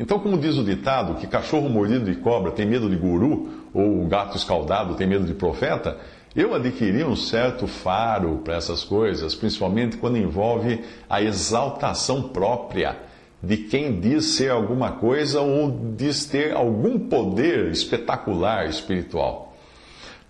Então, 0.00 0.18
como 0.18 0.38
diz 0.38 0.56
o 0.56 0.64
ditado, 0.64 1.16
que 1.16 1.26
cachorro 1.26 1.68
mordido 1.68 2.06
de 2.06 2.16
cobra 2.16 2.50
tem 2.52 2.64
medo 2.64 2.88
de 2.88 2.96
guru, 2.96 3.66
ou 3.74 4.06
gato 4.06 4.34
escaldado 4.34 4.94
tem 4.94 5.06
medo 5.06 5.26
de 5.26 5.34
profeta, 5.34 5.98
eu 6.34 6.54
adquiri 6.54 7.04
um 7.04 7.14
certo 7.14 7.66
faro 7.66 8.38
para 8.42 8.56
essas 8.56 8.82
coisas, 8.82 9.34
principalmente 9.34 9.98
quando 9.98 10.16
envolve 10.16 10.82
a 11.08 11.20
exaltação 11.20 12.30
própria 12.30 12.96
de 13.42 13.58
quem 13.58 14.00
diz 14.00 14.24
ser 14.36 14.50
alguma 14.50 14.92
coisa 14.92 15.42
ou 15.42 15.94
diz 15.94 16.24
ter 16.24 16.54
algum 16.54 16.98
poder 16.98 17.70
espetacular 17.70 18.70
espiritual. 18.70 19.54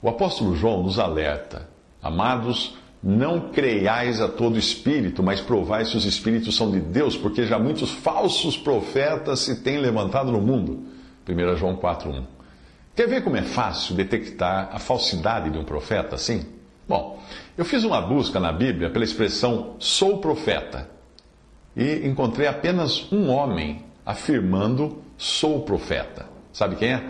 O 0.02 0.08
apóstolo 0.08 0.56
João 0.56 0.82
nos 0.82 0.98
alerta, 0.98 1.68
amados, 2.02 2.76
não 3.02 3.50
creiais 3.50 4.20
a 4.20 4.28
todo 4.28 4.58
espírito, 4.58 5.22
mas 5.22 5.40
provai 5.40 5.84
se 5.84 5.96
os 5.96 6.04
espíritos 6.04 6.54
são 6.54 6.70
de 6.70 6.80
Deus, 6.80 7.16
porque 7.16 7.46
já 7.46 7.58
muitos 7.58 7.90
falsos 7.90 8.56
profetas 8.56 9.40
se 9.40 9.62
têm 9.62 9.78
levantado 9.78 10.30
no 10.30 10.40
mundo. 10.40 10.84
1 11.26 11.56
João 11.56 11.76
4:1. 11.76 12.24
Quer 12.94 13.08
ver 13.08 13.22
como 13.22 13.36
é 13.36 13.42
fácil 13.42 13.94
detectar 13.94 14.68
a 14.72 14.78
falsidade 14.78 15.50
de 15.50 15.58
um 15.58 15.64
profeta 15.64 16.16
assim? 16.16 16.44
Bom, 16.86 17.22
eu 17.56 17.64
fiz 17.64 17.84
uma 17.84 18.00
busca 18.00 18.40
na 18.40 18.52
Bíblia 18.52 18.90
pela 18.90 19.04
expressão 19.04 19.76
sou 19.78 20.18
profeta 20.18 20.90
e 21.76 22.06
encontrei 22.06 22.46
apenas 22.46 23.10
um 23.12 23.30
homem 23.30 23.84
afirmando 24.04 25.02
sou 25.16 25.62
profeta. 25.62 26.26
Sabe 26.52 26.76
quem 26.76 26.92
é? 26.94 27.04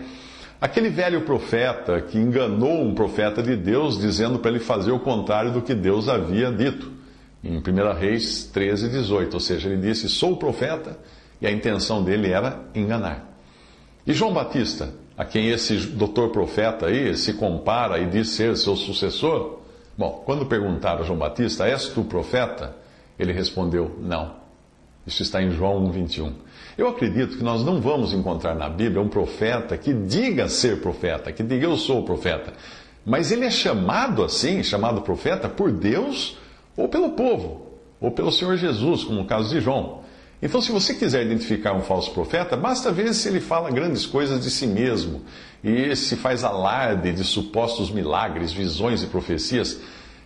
Aquele 0.61 0.89
velho 0.89 1.21
profeta 1.21 1.99
que 1.99 2.19
enganou 2.19 2.83
um 2.83 2.93
profeta 2.93 3.41
de 3.41 3.55
Deus, 3.55 3.99
dizendo 3.99 4.37
para 4.37 4.51
ele 4.51 4.59
fazer 4.59 4.91
o 4.91 4.99
contrário 4.99 5.51
do 5.51 5.59
que 5.59 5.73
Deus 5.73 6.07
havia 6.07 6.51
dito. 6.51 6.91
Em 7.43 7.57
1 7.57 7.93
Reis 7.97 8.45
13, 8.45 8.87
18. 8.89 9.33
Ou 9.33 9.39
seja, 9.39 9.67
ele 9.67 9.81
disse: 9.81 10.07
Sou 10.07 10.37
profeta, 10.37 10.99
e 11.41 11.47
a 11.47 11.51
intenção 11.51 12.03
dele 12.03 12.31
era 12.31 12.59
enganar. 12.75 13.27
E 14.05 14.13
João 14.13 14.31
Batista, 14.31 14.93
a 15.17 15.25
quem 15.25 15.49
esse 15.49 15.77
doutor 15.77 16.29
profeta 16.29 16.85
aí 16.85 17.17
se 17.17 17.33
compara 17.33 17.97
e 17.97 18.05
diz 18.05 18.29
ser 18.29 18.55
seu 18.55 18.75
sucessor, 18.75 19.61
bom, 19.97 20.21
quando 20.23 20.45
perguntaram 20.45 21.01
a 21.01 21.03
João 21.03 21.17
Batista: 21.17 21.67
És 21.67 21.87
tu 21.87 22.03
profeta? 22.03 22.75
Ele 23.17 23.33
respondeu: 23.33 23.97
Não. 23.99 24.35
Isso 25.07 25.23
está 25.23 25.41
em 25.41 25.49
João 25.49 25.83
1, 25.85 25.91
21. 25.91 26.33
Eu 26.77 26.87
acredito 26.87 27.37
que 27.37 27.43
nós 27.43 27.63
não 27.63 27.81
vamos 27.81 28.13
encontrar 28.13 28.55
na 28.55 28.69
Bíblia 28.69 29.01
um 29.01 29.09
profeta 29.09 29.77
que 29.77 29.93
diga 29.93 30.47
ser 30.47 30.81
profeta, 30.81 31.31
que 31.31 31.43
diga 31.43 31.65
eu 31.65 31.77
sou 31.77 32.03
profeta. 32.03 32.53
Mas 33.05 33.31
ele 33.31 33.45
é 33.45 33.49
chamado 33.49 34.23
assim, 34.23 34.63
chamado 34.63 35.01
profeta, 35.01 35.49
por 35.49 35.71
Deus 35.71 36.37
ou 36.77 36.87
pelo 36.87 37.11
povo, 37.11 37.67
ou 37.99 38.11
pelo 38.11 38.31
Senhor 38.31 38.55
Jesus, 38.57 39.03
como 39.03 39.19
no 39.19 39.25
caso 39.25 39.49
de 39.49 39.59
João. 39.59 40.01
Então, 40.41 40.59
se 40.59 40.71
você 40.71 40.95
quiser 40.95 41.23
identificar 41.23 41.73
um 41.73 41.81
falso 41.81 42.11
profeta, 42.11 42.57
basta 42.57 42.91
ver 42.91 43.13
se 43.13 43.27
ele 43.27 43.39
fala 43.39 43.69
grandes 43.69 44.07
coisas 44.07 44.41
de 44.41 44.49
si 44.49 44.65
mesmo 44.65 45.21
e 45.63 45.95
se 45.95 46.15
faz 46.15 46.43
alarde 46.43 47.11
de 47.11 47.23
supostos 47.23 47.91
milagres, 47.91 48.51
visões 48.51 49.03
e 49.03 49.07
profecias. 49.07 49.79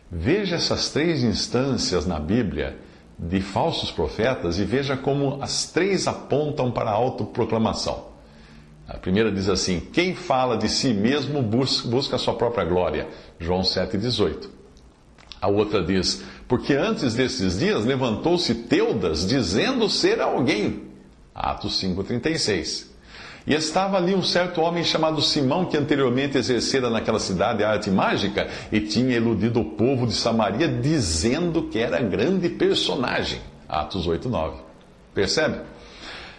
Veja 0.09 0.55
essas 0.55 0.89
três 0.89 1.21
instâncias 1.21 2.05
na 2.05 2.17
Bíblia 2.17 2.77
de 3.17 3.39
falsos 3.41 3.91
profetas 3.91 4.59
e 4.59 4.65
veja 4.65 4.97
como 4.97 5.41
as 5.41 5.71
três 5.71 6.07
apontam 6.07 6.71
para 6.71 6.89
a 6.89 6.93
autoproclamação. 6.93 8.15
A 8.87 8.97
primeira 8.97 9.31
diz 9.31 9.49
assim: 9.49 9.79
Quem 9.79 10.15
fala 10.15 10.57
de 10.57 10.69
si 10.69 10.93
mesmo 10.93 11.41
busca 11.41 12.17
a 12.17 12.19
sua 12.19 12.35
própria 12.35 12.65
glória. 12.65 13.07
João 13.39 13.61
7,18. 13.61 14.47
A 15.41 15.47
outra 15.47 15.83
diz: 15.83 16.23
Porque 16.47 16.73
antes 16.73 17.15
desses 17.15 17.57
dias 17.57 17.85
levantou-se 17.85 18.53
Teudas 18.53 19.25
dizendo 19.27 19.89
ser 19.89 20.21
alguém. 20.21 20.83
Atos 21.33 21.81
5,36. 21.81 22.94
E 23.47 23.53
estava 23.53 23.97
ali 23.97 24.15
um 24.15 24.23
certo 24.23 24.59
homem 24.59 24.83
chamado 24.83 25.21
Simão, 25.21 25.65
que 25.65 25.77
anteriormente 25.77 26.37
exercera 26.37 26.89
naquela 26.89 27.19
cidade 27.19 27.63
a 27.63 27.69
arte 27.69 27.91
mágica 27.91 28.47
e 28.71 28.79
tinha 28.79 29.15
iludido 29.15 29.61
o 29.61 29.65
povo 29.65 30.07
de 30.07 30.13
Samaria, 30.13 30.67
dizendo 30.67 31.63
que 31.63 31.77
era 31.77 32.01
grande 32.01 32.49
personagem. 32.49 33.39
Atos 33.69 34.07
8, 34.07 34.27
9. 34.27 34.57
Percebe? 35.13 35.59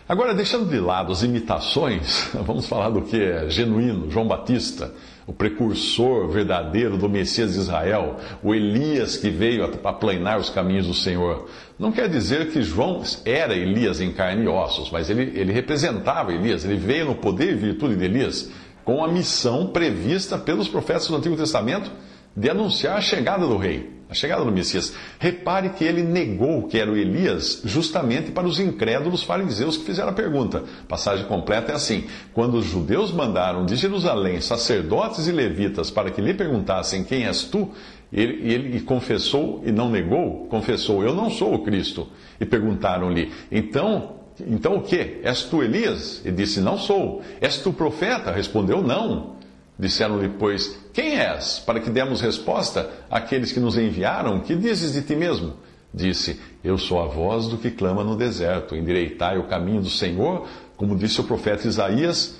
Agora, 0.08 0.34
deixando 0.34 0.68
de 0.68 0.78
lado 0.78 1.12
as 1.12 1.22
imitações, 1.22 2.28
vamos 2.34 2.66
falar 2.66 2.90
do 2.90 3.02
que 3.02 3.20
é 3.20 3.48
genuíno, 3.48 4.10
João 4.10 4.26
Batista, 4.26 4.92
o 5.26 5.32
precursor 5.32 6.28
verdadeiro 6.28 6.96
do 6.96 7.08
Messias 7.08 7.54
de 7.54 7.58
Israel, 7.58 8.16
o 8.42 8.54
Elias 8.54 9.16
que 9.16 9.28
veio 9.28 9.64
a 9.64 9.88
aplanar 9.88 10.38
os 10.38 10.50
caminhos 10.50 10.86
do 10.86 10.94
Senhor. 10.94 11.48
Não 11.78 11.90
quer 11.90 12.08
dizer 12.08 12.50
que 12.50 12.62
João 12.62 13.02
era 13.24 13.54
Elias 13.54 14.00
em 14.00 14.12
carne 14.12 14.44
e 14.44 14.48
ossos, 14.48 14.90
mas 14.90 15.10
ele, 15.10 15.38
ele 15.38 15.52
representava 15.52 16.32
Elias, 16.32 16.64
ele 16.64 16.76
veio 16.76 17.06
no 17.06 17.16
poder 17.16 17.52
e 17.52 17.56
virtude 17.56 17.96
de 17.96 18.04
Elias, 18.04 18.50
com 18.84 19.04
a 19.04 19.08
missão 19.08 19.66
prevista 19.66 20.38
pelos 20.38 20.68
profetas 20.68 21.08
do 21.08 21.16
Antigo 21.16 21.36
Testamento 21.36 21.90
de 22.36 22.48
anunciar 22.48 22.96
a 22.96 23.00
chegada 23.00 23.44
do 23.46 23.56
rei, 23.56 23.95
a 24.08 24.14
chegada 24.14 24.44
do 24.44 24.52
Messias. 24.52 24.94
Repare 25.18 25.70
que 25.70 25.84
ele 25.84 26.02
negou 26.02 26.68
que 26.68 26.78
era 26.78 26.90
o 26.90 26.96
Elias 26.96 27.62
justamente 27.64 28.30
para 28.30 28.46
os 28.46 28.60
incrédulos 28.60 29.22
fariseus 29.22 29.76
que 29.76 29.84
fizeram 29.84 30.10
a 30.10 30.14
pergunta. 30.14 30.64
A 30.84 30.86
passagem 30.86 31.26
completa 31.26 31.72
é 31.72 31.74
assim: 31.74 32.04
Quando 32.32 32.54
os 32.54 32.64
judeus 32.64 33.12
mandaram 33.12 33.66
de 33.66 33.76
Jerusalém 33.76 34.40
sacerdotes 34.40 35.26
e 35.26 35.32
levitas 35.32 35.90
para 35.90 36.10
que 36.10 36.20
lhe 36.20 36.34
perguntassem 36.34 37.04
quem 37.04 37.26
és 37.26 37.44
tu, 37.44 37.70
ele, 38.12 38.52
ele 38.52 38.80
confessou 38.80 39.62
e 39.64 39.72
não 39.72 39.90
negou, 39.90 40.46
confessou: 40.46 41.02
Eu 41.02 41.14
não 41.14 41.28
sou 41.28 41.54
o 41.54 41.64
Cristo. 41.64 42.08
E 42.40 42.44
perguntaram-lhe: 42.44 43.32
Então 43.50 44.16
então 44.40 44.76
o 44.76 44.82
que? 44.82 45.20
És 45.22 45.44
tu 45.44 45.62
Elias? 45.62 46.22
E 46.24 46.30
disse: 46.30 46.60
Não 46.60 46.76
sou. 46.76 47.22
És 47.40 47.58
tu 47.58 47.72
profeta? 47.72 48.30
Respondeu: 48.30 48.82
Não. 48.82 49.36
Disseram-lhe, 49.78 50.30
pois, 50.30 50.78
quem 50.96 51.18
és? 51.20 51.58
Para 51.58 51.78
que 51.78 51.90
demos 51.90 52.22
resposta 52.22 52.88
àqueles 53.10 53.52
que 53.52 53.60
nos 53.60 53.76
enviaram, 53.76 54.40
que 54.40 54.56
dizes 54.56 54.94
de 54.94 55.02
ti 55.02 55.14
mesmo? 55.14 55.52
Disse, 55.92 56.40
eu 56.64 56.78
sou 56.78 57.02
a 57.02 57.06
voz 57.06 57.48
do 57.48 57.58
que 57.58 57.70
clama 57.70 58.02
no 58.02 58.16
deserto, 58.16 58.74
endireitai 58.74 59.36
o 59.36 59.46
caminho 59.46 59.82
do 59.82 59.90
Senhor, 59.90 60.48
como 60.74 60.96
disse 60.96 61.20
o 61.20 61.24
profeta 61.24 61.68
Isaías. 61.68 62.38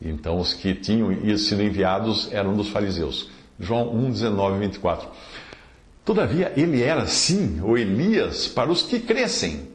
Então 0.00 0.40
os 0.40 0.52
que 0.52 0.74
tinham 0.74 1.16
sido 1.38 1.62
enviados 1.62 2.28
eram 2.32 2.56
dos 2.56 2.70
fariseus. 2.70 3.30
João 3.56 3.94
1, 3.94 4.10
19 4.10 4.56
e 4.56 4.60
24. 4.66 5.08
Todavia, 6.04 6.52
ele 6.56 6.82
era 6.82 7.06
sim 7.06 7.60
o 7.62 7.78
Elias 7.78 8.48
para 8.48 8.68
os 8.68 8.82
que 8.82 8.98
crescem, 8.98 9.68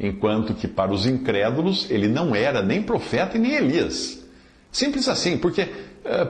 enquanto 0.00 0.52
que 0.52 0.66
para 0.66 0.92
os 0.92 1.06
incrédulos 1.06 1.88
ele 1.92 2.08
não 2.08 2.34
era 2.34 2.60
nem 2.60 2.82
profeta 2.82 3.36
e 3.36 3.40
nem 3.40 3.54
Elias. 3.54 4.26
Simples 4.72 5.08
assim, 5.08 5.38
porque 5.38 5.68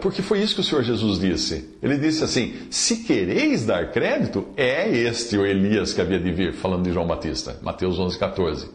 porque 0.01 0.23
foi 0.23 0.41
isso 0.41 0.55
que 0.55 0.61
o 0.61 0.65
Senhor 0.65 0.83
Jesus 0.83 1.19
disse. 1.19 1.77
Ele 1.83 1.97
disse 1.97 2.25
assim: 2.25 2.55
Se 2.71 3.05
quereis 3.05 3.65
dar 3.65 3.91
crédito, 3.91 4.47
é 4.57 4.89
este 4.89 5.37
o 5.37 5.45
Elias 5.45 5.93
que 5.93 6.01
havia 6.01 6.19
de 6.19 6.31
vir, 6.33 6.55
falando 6.55 6.85
de 6.85 6.93
João 6.93 7.07
Batista. 7.07 7.59
Mateus 7.63 7.99
11, 7.99 8.19
14. 8.19 8.71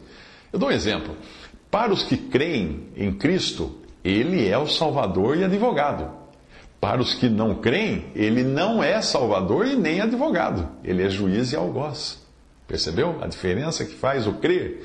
Eu 0.52 0.58
dou 0.58 0.68
um 0.68 0.72
exemplo. 0.72 1.16
Para 1.70 1.92
os 1.92 2.02
que 2.02 2.16
creem 2.16 2.88
em 2.96 3.12
Cristo, 3.12 3.78
ele 4.04 4.46
é 4.46 4.58
o 4.58 4.66
Salvador 4.66 5.36
e 5.36 5.44
advogado. 5.44 6.10
Para 6.80 7.00
os 7.00 7.14
que 7.14 7.28
não 7.28 7.54
creem, 7.54 8.06
ele 8.14 8.42
não 8.42 8.82
é 8.82 9.00
Salvador 9.00 9.66
e 9.66 9.76
nem 9.76 10.00
advogado. 10.00 10.68
Ele 10.82 11.02
é 11.02 11.08
juiz 11.08 11.52
e 11.52 11.56
algoz. 11.56 12.20
Percebeu 12.66 13.18
a 13.22 13.26
diferença 13.26 13.84
que 13.84 13.94
faz 13.94 14.26
o 14.26 14.34
crer? 14.34 14.84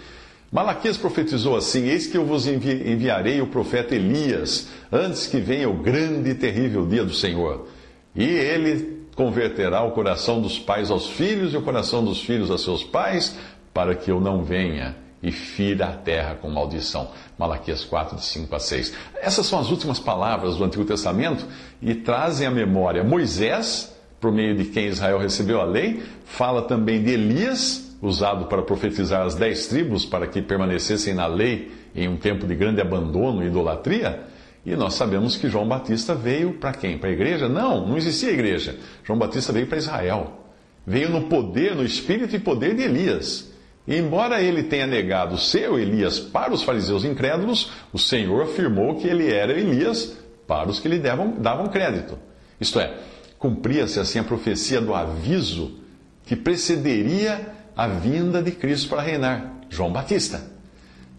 Malaquias 0.52 0.98
profetizou 0.98 1.56
assim: 1.56 1.88
Eis 1.88 2.08
que 2.08 2.18
eu 2.18 2.26
vos 2.26 2.48
envi 2.48 2.90
enviarei 2.90 3.42
o 3.42 3.48
profeta 3.48 3.96
Elias, 3.96 4.70
antes 4.92 5.28
que 5.28 5.40
venha 5.40 5.70
o 5.70 5.74
grande 5.74 6.30
e 6.30 6.36
terrível 6.36 6.86
dia 6.86 7.04
do 7.04 7.14
Senhor. 7.14 7.68
E 8.16 8.24
ele 8.24 9.08
converterá 9.16 9.84
o 9.84 9.92
coração 9.92 10.42
dos 10.42 10.58
pais 10.58 10.90
aos 10.90 11.08
filhos 11.08 11.54
e 11.54 11.58
o 11.58 11.62
coração 11.62 12.04
dos 12.04 12.22
filhos 12.22 12.50
a 12.50 12.58
seus 12.58 12.84
pais, 12.84 13.38
para 13.74 13.94
que 13.96 14.10
eu 14.10 14.22
não 14.22 14.44
venha 14.44 14.96
e 15.22 15.32
fira 15.32 15.88
a 15.88 15.92
terra 15.92 16.36
com 16.36 16.50
maldição. 16.50 17.10
Malaquias 17.38 17.84
4, 17.84 18.16
de 18.16 18.24
5 18.24 18.56
a 18.56 18.60
6. 18.60 18.94
Essas 19.16 19.46
são 19.48 19.60
as 19.60 19.70
últimas 19.70 20.00
palavras 20.00 20.56
do 20.56 20.64
Antigo 20.64 20.86
Testamento 20.86 21.46
e 21.82 21.94
trazem 21.96 22.48
à 22.48 22.52
memória 22.52 23.04
Moisés, 23.04 23.94
por 24.22 24.32
meio 24.32 24.56
de 24.56 24.66
quem 24.66 24.88
Israel 24.88 25.20
recebeu 25.20 25.60
a 25.60 25.66
lei, 25.66 26.02
fala 26.26 26.62
também 26.62 27.04
de 27.04 27.12
Elias 27.12 27.87
usado 28.02 28.46
para 28.46 28.62
profetizar 28.62 29.26
as 29.26 29.36
dez 29.36 29.68
tribos 29.68 30.06
para 30.06 30.28
que 30.28 30.42
permanecessem 30.42 31.14
na 31.14 31.28
lei 31.28 31.72
em 31.96 32.08
um 32.08 32.18
tempo 32.18 32.46
de 32.46 32.56
grande 32.56 32.80
abandono 32.82 33.44
e 33.44 33.48
idolatria. 33.48 34.24
E 34.66 34.76
nós 34.76 34.94
sabemos 34.94 35.38
que 35.38 35.50
João 35.50 35.68
Batista 35.68 36.14
veio 36.14 36.54
para 36.54 36.74
quem? 36.74 36.98
Para 36.98 37.10
a 37.10 37.14
igreja? 37.14 37.48
Não, 37.48 37.88
não 37.88 37.98
existia 37.98 38.32
igreja. 38.32 38.78
João 39.04 39.18
Batista 39.18 39.54
veio 39.54 39.68
para 39.68 39.78
Israel. 39.78 40.46
Veio 40.86 41.10
no 41.10 41.24
poder, 41.24 41.76
no 41.76 41.84
espírito 41.84 42.36
e 42.36 42.40
poder 42.40 42.76
de 42.76 42.84
Elias. 42.84 43.52
E 43.88 43.96
embora 43.96 44.42
ele 44.42 44.64
tenha 44.64 44.86
negado 44.86 45.38
ser 45.38 45.70
o 45.70 45.80
Elias 45.80 46.20
para 46.20 46.54
os 46.54 46.64
fariseus 46.64 47.06
incrédulos, 47.06 47.72
o 47.94 47.98
Senhor 47.98 48.44
afirmou 48.44 48.96
que 48.96 49.08
ele 49.08 49.34
era 49.34 49.54
Elias 49.54 50.18
para 50.46 50.70
os 50.70 50.80
que 50.80 50.90
lhe 50.90 51.00
davam, 51.00 51.36
davam 51.40 51.68
crédito. 51.68 52.18
Isto 52.60 52.80
é, 52.80 52.94
cumpria-se 53.40 54.00
assim 54.00 54.20
a 54.20 54.24
profecia 54.24 54.82
do 54.82 54.94
aviso 54.94 55.80
que 56.26 56.36
precederia 56.36 57.57
a 57.78 57.88
vinda 57.88 58.42
de 58.42 58.50
Cristo 58.52 58.90
para 58.90 59.04
reinar, 59.04 59.54
João 59.70 59.92
Batista. 59.92 60.42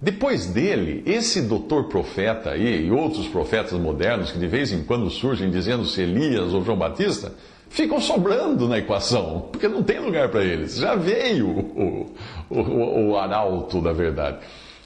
Depois 0.03 0.47
dele, 0.47 1.05
esse 1.07 1.43
doutor 1.43 1.85
profeta 1.85 2.51
aí 2.51 2.87
e 2.87 2.91
outros 2.91 3.29
profetas 3.29 3.79
modernos 3.79 4.33
que 4.33 4.39
de 4.39 4.47
vez 4.49 4.73
em 4.73 4.83
quando 4.83 5.09
surgem 5.09 5.51
dizendo-se 5.51 6.03
Elias 6.03 6.53
ou 6.53 6.65
João 6.65 6.77
Batista, 6.77 7.33
ficam 7.71 8.01
sobrando 8.01 8.69
na 8.69 8.79
equação, 8.79 9.49
porque 9.53 9.69
não 9.69 9.85
tem 9.85 10.01
lugar 10.01 10.31
para 10.31 10.43
eles. 10.43 10.77
Já 10.77 10.97
veio 10.97 11.49
o, 11.49 12.13
o, 12.51 12.61
o, 12.61 13.11
o 13.11 13.17
arauto 13.17 13.81
da 13.81 13.93
verdade. 13.93 14.39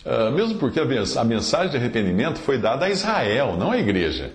Uh, 0.04 0.32
mesmo 0.32 0.58
porque 0.58 0.80
a 0.80 1.24
mensagem 1.24 1.70
de 1.70 1.76
arrependimento 1.76 2.38
foi 2.38 2.58
dada 2.58 2.86
a 2.86 2.90
Israel, 2.90 3.56
não 3.56 3.70
à 3.70 3.78
igreja. 3.78 4.32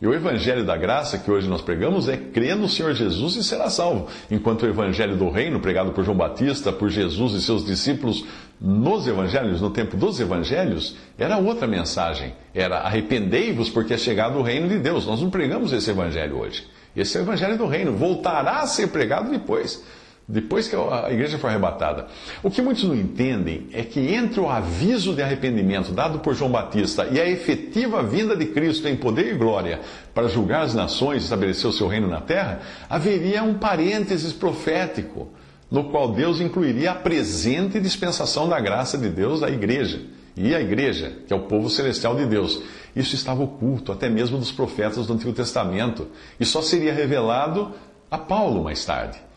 E 0.00 0.06
o 0.06 0.14
Evangelho 0.14 0.64
da 0.64 0.78
Graça 0.78 1.18
que 1.18 1.30
hoje 1.30 1.46
nós 1.46 1.60
pregamos 1.60 2.08
é 2.08 2.16
crer 2.16 2.56
no 2.56 2.66
Senhor 2.66 2.94
Jesus 2.94 3.36
e 3.36 3.44
será 3.44 3.68
salvo. 3.68 4.08
Enquanto 4.30 4.62
o 4.62 4.66
Evangelho 4.66 5.14
do 5.14 5.28
Reino, 5.28 5.60
pregado 5.60 5.92
por 5.92 6.02
João 6.02 6.16
Batista, 6.16 6.72
por 6.72 6.88
Jesus 6.88 7.34
e 7.34 7.42
seus 7.42 7.66
discípulos 7.66 8.24
nos 8.58 9.06
Evangelhos, 9.06 9.60
no 9.60 9.68
tempo 9.68 9.98
dos 9.98 10.18
Evangelhos, 10.18 10.96
era 11.18 11.36
outra 11.36 11.66
mensagem. 11.66 12.32
Era 12.54 12.78
arrependei-vos 12.78 13.68
porque 13.68 13.92
é 13.92 13.98
chegado 13.98 14.38
o 14.38 14.42
reino 14.42 14.68
de 14.70 14.78
Deus. 14.78 15.06
Nós 15.06 15.20
não 15.20 15.28
pregamos 15.28 15.70
esse 15.70 15.90
Evangelho 15.90 16.38
hoje. 16.38 16.66
Esse 16.96 17.18
é 17.18 17.20
o 17.20 17.24
Evangelho 17.24 17.58
do 17.58 17.66
Reino. 17.66 17.92
Voltará 17.92 18.60
a 18.60 18.66
ser 18.66 18.86
pregado 18.88 19.30
depois 19.30 19.84
depois 20.30 20.68
que 20.68 20.76
a 20.76 21.10
igreja 21.10 21.38
foi 21.38 21.50
arrebatada. 21.50 22.06
O 22.42 22.50
que 22.50 22.62
muitos 22.62 22.84
não 22.84 22.94
entendem 22.94 23.66
é 23.72 23.82
que 23.82 24.14
entre 24.14 24.38
o 24.38 24.48
aviso 24.48 25.12
de 25.12 25.22
arrependimento 25.22 25.92
dado 25.92 26.20
por 26.20 26.34
João 26.34 26.50
Batista 26.50 27.08
e 27.10 27.20
a 27.20 27.28
efetiva 27.28 28.02
vinda 28.02 28.36
de 28.36 28.46
Cristo 28.46 28.86
em 28.86 28.96
poder 28.96 29.34
e 29.34 29.36
glória 29.36 29.80
para 30.14 30.28
julgar 30.28 30.62
as 30.62 30.72
nações 30.72 31.22
e 31.22 31.24
estabelecer 31.24 31.68
o 31.68 31.72
seu 31.72 31.88
reino 31.88 32.06
na 32.06 32.20
terra, 32.20 32.60
haveria 32.88 33.42
um 33.42 33.54
parênteses 33.54 34.32
profético, 34.32 35.28
no 35.68 35.90
qual 35.90 36.12
Deus 36.12 36.40
incluiria 36.40 36.92
a 36.92 36.94
presente 36.94 37.80
dispensação 37.80 38.48
da 38.48 38.60
graça 38.60 38.96
de 38.96 39.08
Deus 39.08 39.42
à 39.42 39.50
igreja. 39.50 40.00
E 40.36 40.54
a 40.54 40.60
igreja, 40.60 41.12
que 41.26 41.32
é 41.32 41.36
o 41.36 41.40
povo 41.40 41.68
celestial 41.68 42.14
de 42.14 42.24
Deus. 42.24 42.62
Isso 42.94 43.14
estava 43.16 43.42
oculto 43.42 43.90
até 43.90 44.08
mesmo 44.08 44.38
dos 44.38 44.52
profetas 44.52 45.06
do 45.06 45.12
Antigo 45.12 45.32
Testamento 45.32 46.06
e 46.38 46.44
só 46.44 46.62
seria 46.62 46.94
revelado 46.94 47.72
a 48.08 48.16
Paulo 48.16 48.64
mais 48.64 48.84
tarde. 48.84 49.29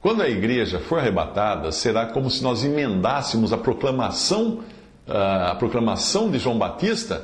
Quando 0.00 0.22
a 0.22 0.28
igreja 0.28 0.78
for 0.78 0.98
arrebatada, 0.98 1.70
será 1.70 2.06
como 2.06 2.30
se 2.30 2.42
nós 2.42 2.64
emendássemos 2.64 3.52
a 3.52 3.58
proclamação, 3.58 4.60
ah, 5.06 5.50
a 5.50 5.54
proclamação 5.54 6.30
de 6.30 6.38
João 6.38 6.56
Batista 6.56 7.22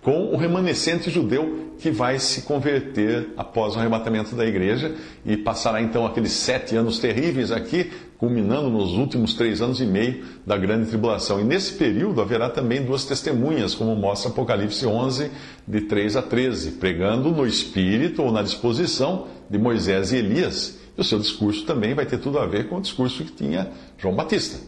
com 0.00 0.32
o 0.32 0.36
remanescente 0.36 1.10
judeu 1.10 1.72
que 1.78 1.90
vai 1.90 2.18
se 2.18 2.42
converter 2.42 3.34
após 3.36 3.74
o 3.74 3.78
arrebatamento 3.78 4.34
da 4.34 4.46
igreja 4.46 4.94
e 5.26 5.36
passará 5.36 5.82
então 5.82 6.06
aqueles 6.06 6.32
sete 6.32 6.74
anos 6.74 6.98
terríveis 6.98 7.52
aqui, 7.52 7.92
culminando 8.16 8.70
nos 8.70 8.92
últimos 8.92 9.34
três 9.34 9.60
anos 9.60 9.78
e 9.80 9.84
meio 9.84 10.24
da 10.46 10.56
grande 10.56 10.86
tribulação. 10.86 11.38
E 11.38 11.44
nesse 11.44 11.74
período 11.74 12.22
haverá 12.22 12.48
também 12.48 12.82
duas 12.82 13.04
testemunhas, 13.04 13.74
como 13.74 13.94
mostra 13.94 14.30
Apocalipse 14.30 14.86
11, 14.86 15.30
de 15.68 15.82
3 15.82 16.16
a 16.16 16.22
13, 16.22 16.70
pregando 16.72 17.30
no 17.30 17.46
espírito 17.46 18.22
ou 18.22 18.32
na 18.32 18.42
disposição 18.42 19.26
de 19.50 19.58
Moisés 19.58 20.12
e 20.12 20.16
Elias 20.16 20.85
e 20.96 21.00
o 21.00 21.04
seu 21.04 21.18
discurso 21.18 21.64
também 21.64 21.94
vai 21.94 22.06
ter 22.06 22.18
tudo 22.18 22.38
a 22.38 22.46
ver 22.46 22.68
com 22.68 22.76
o 22.76 22.80
discurso 22.80 23.24
que 23.24 23.32
tinha 23.32 23.70
João 23.98 24.14
Batista. 24.14 24.58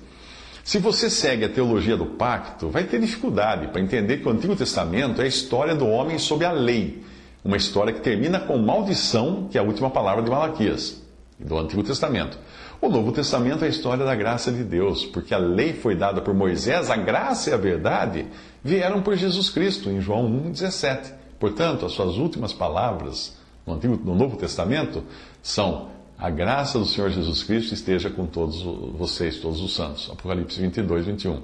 Se 0.63 0.79
você 0.79 1.09
segue 1.09 1.47
a 1.47 1.49
teologia 1.49 1.97
do 1.97 2.05
pacto, 2.05 2.69
vai 2.69 2.85
ter 2.85 3.01
dificuldade 3.01 3.69
para 3.69 3.81
entender 3.81 4.19
que 4.19 4.29
o 4.29 4.31
Antigo 4.31 4.55
Testamento 4.55 5.23
é 5.23 5.25
a 5.25 5.29
história 5.29 5.75
do 5.75 5.87
homem 5.87 6.19
sob 6.19 6.45
a 6.45 6.53
lei. 6.53 7.03
Uma 7.43 7.57
história 7.57 7.93
que 7.93 8.01
termina 8.01 8.39
com 8.39 8.59
maldição, 8.59 9.49
que 9.51 9.57
é 9.57 9.61
a 9.63 9.65
última 9.65 9.89
palavra 9.89 10.23
de 10.23 10.29
Malaquias, 10.29 11.03
do 11.39 11.57
Antigo 11.59 11.83
Testamento. 11.83 12.39
O 12.81 12.89
Novo 12.89 13.13
Testamento 13.13 13.65
é 13.65 13.67
a 13.67 13.71
história 13.71 14.05
da 14.05 14.15
graça 14.15 14.53
de 14.53 14.63
Deus, 14.63 15.07
porque 15.07 15.35
a 15.35 15.39
lei 15.39 15.73
foi 15.73 15.95
dada 15.95 16.21
por 16.21 16.35
Moisés, 16.35 16.91
a 16.91 16.97
graça 16.97 17.51
e 17.51 17.53
a 17.53 17.57
verdade 17.57 18.27
vieram 18.63 19.01
por 19.01 19.17
Jesus 19.17 19.49
Cristo, 19.49 19.89
em 19.89 20.01
João 20.01 20.31
1,17. 20.31 21.13
Portanto, 21.41 21.87
as 21.87 21.93
suas 21.93 22.17
últimas 22.19 22.53
palavras 22.53 23.37
no, 23.67 23.75
Antigo, 23.75 23.99
no 24.05 24.15
Novo 24.15 24.37
Testamento 24.37 25.03
são 25.43 25.89
a 26.19 26.31
graça 26.31 26.81
do 26.81 26.85
Senhor 26.85 27.11
Jesus 27.11 27.45
Cristo 27.45 27.73
esteja 27.73 28.11
com 28.11 28.27
todos 28.27 28.61
vocês, 28.97 29.37
todos 29.37 29.61
os 29.61 29.75
santos. 29.75 30.11
Apocalipse 30.11 30.61
22, 30.61 31.07
21. 31.07 31.43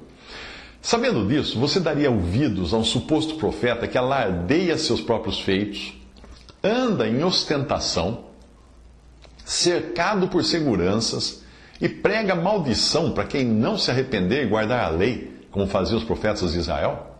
Sabendo 0.82 1.26
disso, 1.26 1.58
você 1.60 1.78
daria 1.78 2.10
ouvidos 2.10 2.74
a 2.74 2.76
um 2.76 2.84
suposto 2.84 3.37
profeta 3.37 3.87
que 3.87 3.96
alardeia 3.96 4.76
seus 4.76 5.00
próprios 5.00 5.40
feitos, 5.40 5.94
anda 6.62 7.06
em 7.06 7.22
ostentação, 7.22 8.24
cercado 9.44 10.26
por 10.26 10.42
seguranças 10.44 11.42
e 11.80 11.88
prega 11.88 12.34
maldição 12.34 13.12
para 13.12 13.24
quem 13.24 13.46
não 13.46 13.78
se 13.78 13.90
arrepender 13.90 14.44
e 14.44 14.48
guardar 14.48 14.84
a 14.84 14.88
lei, 14.88 15.46
como 15.52 15.68
faziam 15.68 15.98
os 15.98 16.04
profetas 16.04 16.52
de 16.52 16.58
Israel? 16.58 17.13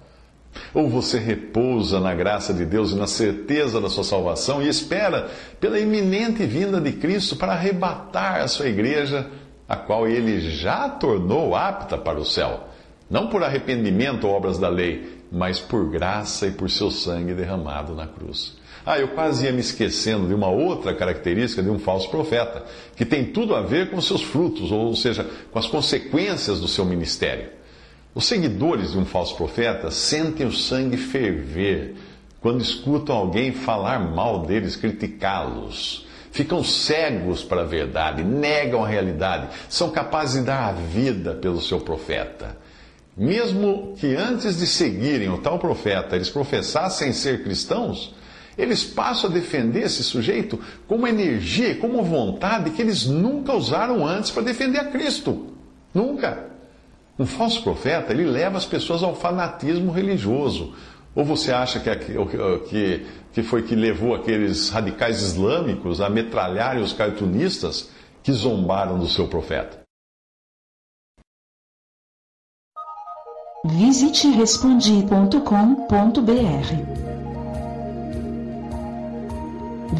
Ou 0.72 0.88
você 0.88 1.18
repousa 1.18 2.00
na 2.00 2.14
graça 2.14 2.52
de 2.52 2.64
Deus 2.64 2.92
e 2.92 2.96
na 2.96 3.06
certeza 3.06 3.80
da 3.80 3.88
sua 3.88 4.04
salvação 4.04 4.62
e 4.62 4.68
espera 4.68 5.30
pela 5.60 5.78
iminente 5.78 6.44
vinda 6.46 6.80
de 6.80 6.92
Cristo 6.92 7.36
para 7.36 7.52
arrebatar 7.52 8.40
a 8.40 8.48
sua 8.48 8.68
igreja, 8.68 9.30
a 9.68 9.76
qual 9.76 10.06
ele 10.06 10.40
já 10.50 10.88
tornou 10.88 11.54
apta 11.54 11.96
para 11.96 12.18
o 12.18 12.24
céu, 12.24 12.68
não 13.08 13.28
por 13.28 13.42
arrependimento 13.42 14.26
ou 14.26 14.34
obras 14.34 14.58
da 14.58 14.68
lei, 14.68 15.20
mas 15.30 15.58
por 15.58 15.90
graça 15.90 16.46
e 16.46 16.52
por 16.52 16.70
seu 16.70 16.90
sangue 16.90 17.34
derramado 17.34 17.94
na 17.94 18.06
cruz. 18.06 18.56
Ah, 18.86 18.98
eu 18.98 19.08
quase 19.08 19.46
ia 19.46 19.52
me 19.52 19.60
esquecendo 19.60 20.28
de 20.28 20.34
uma 20.34 20.48
outra 20.48 20.94
característica 20.94 21.62
de 21.62 21.70
um 21.70 21.78
falso 21.78 22.10
profeta, 22.10 22.64
que 22.94 23.04
tem 23.04 23.24
tudo 23.24 23.54
a 23.54 23.62
ver 23.62 23.90
com 23.90 24.00
seus 24.00 24.22
frutos, 24.22 24.70
ou 24.70 24.94
seja, 24.94 25.26
com 25.50 25.58
as 25.58 25.66
consequências 25.66 26.60
do 26.60 26.68
seu 26.68 26.84
ministério. 26.84 27.48
Os 28.14 28.27
seguidores 28.27 28.92
de 28.92 28.98
um 28.98 29.05
falso 29.05 29.35
profeta 29.35 29.90
sentem 29.90 30.46
o 30.46 30.53
sangue 30.53 30.96
ferver 30.96 31.96
quando 32.40 32.61
escutam 32.61 33.16
alguém 33.16 33.53
falar 33.53 33.98
mal 33.98 34.46
deles, 34.46 34.77
criticá-los. 34.77 36.07
Ficam 36.31 36.62
cegos 36.62 37.42
para 37.42 37.62
a 37.62 37.66
verdade, 37.66 38.22
negam 38.22 38.85
a 38.85 38.88
realidade, 38.88 39.48
são 39.68 39.90
capazes 39.90 40.40
de 40.40 40.46
dar 40.46 40.68
a 40.68 40.72
vida 40.72 41.35
pelo 41.35 41.61
seu 41.61 41.81
profeta. 41.81 42.57
Mesmo 43.16 43.94
que 43.98 44.14
antes 44.14 44.59
de 44.59 44.66
seguirem 44.66 45.31
o 45.31 45.38
tal 45.38 45.59
profeta 45.59 46.14
eles 46.14 46.31
professassem 46.31 47.12
ser 47.12 47.42
cristãos, 47.42 48.14
eles 48.57 48.85
passam 48.85 49.29
a 49.29 49.33
defender 49.33 49.83
esse 49.83 50.05
sujeito 50.05 50.61
com 50.87 50.96
uma 50.96 51.09
energia 51.09 51.74
com 51.77 51.88
uma 51.88 52.03
vontade 52.03 52.70
que 52.70 52.83
eles 52.83 53.07
nunca 53.07 53.55
usaram 53.55 54.07
antes 54.07 54.31
para 54.31 54.44
defender 54.44 54.79
a 54.79 54.85
Cristo. 54.85 55.46
Nunca. 55.92 56.53
Um 57.18 57.27
falso 57.27 57.62
profeta, 57.62 58.12
ele 58.12 58.24
leva 58.24 58.59
as 58.59 58.66
pessoas 58.66 59.03
ao 59.03 59.14
fanatismo 59.14 59.92
religioso. 59.92 60.74
Ou 61.14 61.24
você 61.24 61.53
acha 61.53 61.79
que, 61.79 61.90
que, 62.68 63.07
que 63.33 63.42
foi 63.42 63.62
que 63.62 63.77
levou 63.77 64.14
aqueles 64.14 64.68
radicais 64.68 65.22
islâmicos 65.22 66.00
a 66.00 66.11
metralharem 66.11 66.83
os 66.83 66.92
cartunistas 66.92 67.90
que 68.22 68.33
zombaram 68.33 68.98
do 68.98 69.07
seu 69.07 69.29
profeta? 69.29 69.83
Visite 73.64 74.29
respondi.com.br 74.29 77.05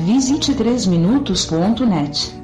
Visite 0.05 0.55
3minutos.net. 0.55 2.44